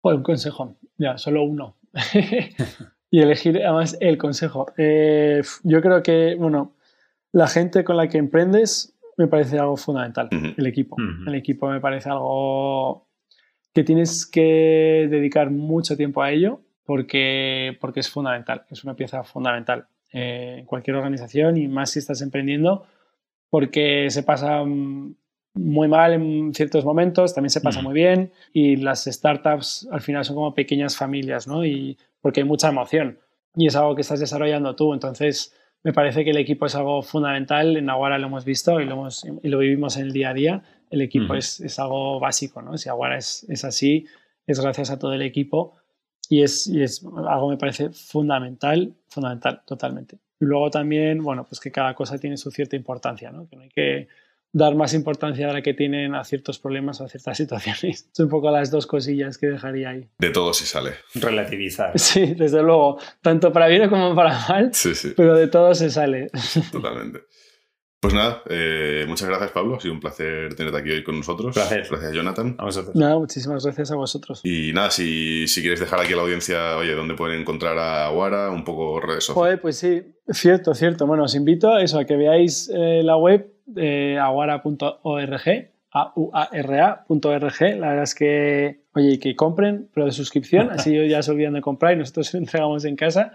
[0.00, 1.76] Pues un consejo, ya, solo uno.
[3.10, 4.72] y elegir además el consejo.
[4.76, 6.74] Eh, yo creo que, bueno,
[7.32, 10.96] la gente con la que emprendes me parece algo fundamental, el equipo.
[11.26, 13.06] El equipo me parece algo
[13.74, 19.22] que tienes que dedicar mucho tiempo a ello porque, porque es fundamental, es una pieza
[19.22, 22.86] fundamental eh, en cualquier organización y más si estás emprendiendo
[23.52, 25.14] porque se pasa mm,
[25.52, 30.24] muy mal en ciertos momentos, también se pasa muy bien y las startups al final
[30.24, 31.62] son como pequeñas familias, ¿no?
[31.62, 33.18] Y porque hay mucha emoción
[33.54, 37.02] y es algo que estás desarrollando tú, entonces me parece que el equipo es algo
[37.02, 40.30] fundamental, en Aguara lo hemos visto y lo, hemos, y lo vivimos en el día
[40.30, 42.78] a día, el equipo es, es, algo básico, ¿no?
[42.78, 44.06] Si Aguara es, es, así,
[44.46, 45.74] es gracias a todo el equipo
[46.30, 50.16] y es, y es algo me parece fundamental, fundamental, totalmente.
[50.42, 53.48] Y luego también, bueno, pues que cada cosa tiene su cierta importancia, ¿no?
[53.48, 54.08] Que no hay que
[54.52, 58.08] dar más importancia a la que tienen a ciertos problemas o a ciertas situaciones.
[58.10, 60.08] Son un poco las dos cosillas que dejaría ahí.
[60.18, 60.94] De todo se sale.
[61.14, 61.96] Relativizar.
[61.96, 62.98] Sí, desde luego.
[63.20, 64.74] Tanto para bien como para mal.
[64.74, 65.12] Sí, sí.
[65.16, 66.28] Pero de todo se sale.
[66.72, 67.20] Totalmente.
[68.02, 71.54] Pues nada, eh, muchas gracias Pablo, ha sido un placer tenerte aquí hoy con nosotros.
[71.54, 71.86] Placer.
[71.88, 72.56] Gracias Jonathan.
[72.58, 72.96] A vosotros.
[72.96, 74.40] Nada, muchísimas gracias a vosotros.
[74.42, 78.06] Y nada, si, si quieres dejar aquí a la audiencia, oye, ¿dónde pueden encontrar a
[78.06, 78.50] Aguara?
[78.50, 79.60] Un poco redes sociales.
[79.62, 81.06] pues sí, cierto, cierto.
[81.06, 87.60] Bueno, os invito a eso, a que veáis eh, la web de aguara.org, a-u-a-r-a.org.
[87.60, 91.60] La verdad es que, oye, que compren, pero de suscripción, así ya se olvidan de
[91.60, 93.30] comprar y nosotros entregamos en casa.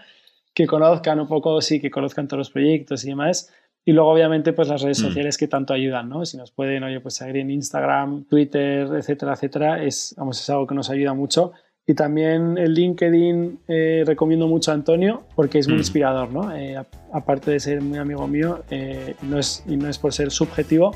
[0.52, 3.50] Que conozcan un poco, sí, que conozcan todos los proyectos y demás
[3.88, 5.06] y luego, obviamente, pues las redes mm.
[5.06, 6.26] sociales que tanto ayudan, ¿no?
[6.26, 10.66] Si nos pueden, oye, pues seguir en Instagram, Twitter, etcétera, etcétera, es, vamos, es algo
[10.66, 11.52] que nos ayuda mucho.
[11.86, 15.80] Y también el LinkedIn eh, recomiendo mucho a Antonio porque es muy mm.
[15.80, 16.54] inspirador, ¿no?
[16.54, 16.76] Eh,
[17.14, 20.94] aparte de ser muy amigo mío, eh, no es, y no es por ser subjetivo,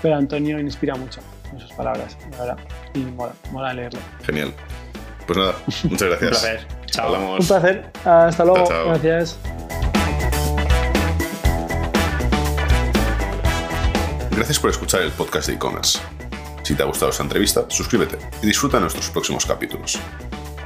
[0.00, 1.20] pero Antonio inspira mucho
[1.52, 2.58] en sus palabras, la verdad.
[2.94, 4.00] Y mola, mola leerlo.
[4.22, 4.54] Genial.
[5.26, 5.54] Pues nada,
[5.90, 6.22] muchas gracias.
[6.22, 6.66] Un placer.
[6.86, 7.32] Chao.
[7.32, 7.90] Un placer.
[8.06, 8.64] Hasta luego.
[8.86, 9.38] Gracias.
[14.40, 15.98] Gracias por escuchar el podcast de e-commerce.
[16.62, 19.98] Si te ha gustado esta entrevista, suscríbete y disfruta nuestros próximos capítulos.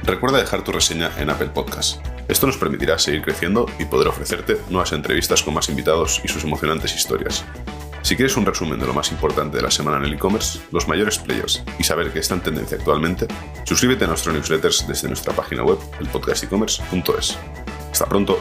[0.03, 1.99] Recuerda dejar tu reseña en Apple Podcast.
[2.29, 6.45] Esto nos permitirá seguir creciendo y poder ofrecerte nuevas entrevistas con más invitados y sus
[6.45, 7.43] emocionantes historias.
[8.01, 10.87] Si quieres un resumen de lo más importante de la semana en el e-commerce, los
[10.87, 13.27] mayores players y saber qué está en tendencia actualmente,
[13.65, 17.37] suscríbete a nuestro newsletters desde nuestra página web, elpodcastecommerce.es.
[17.91, 18.39] Hasta pronto.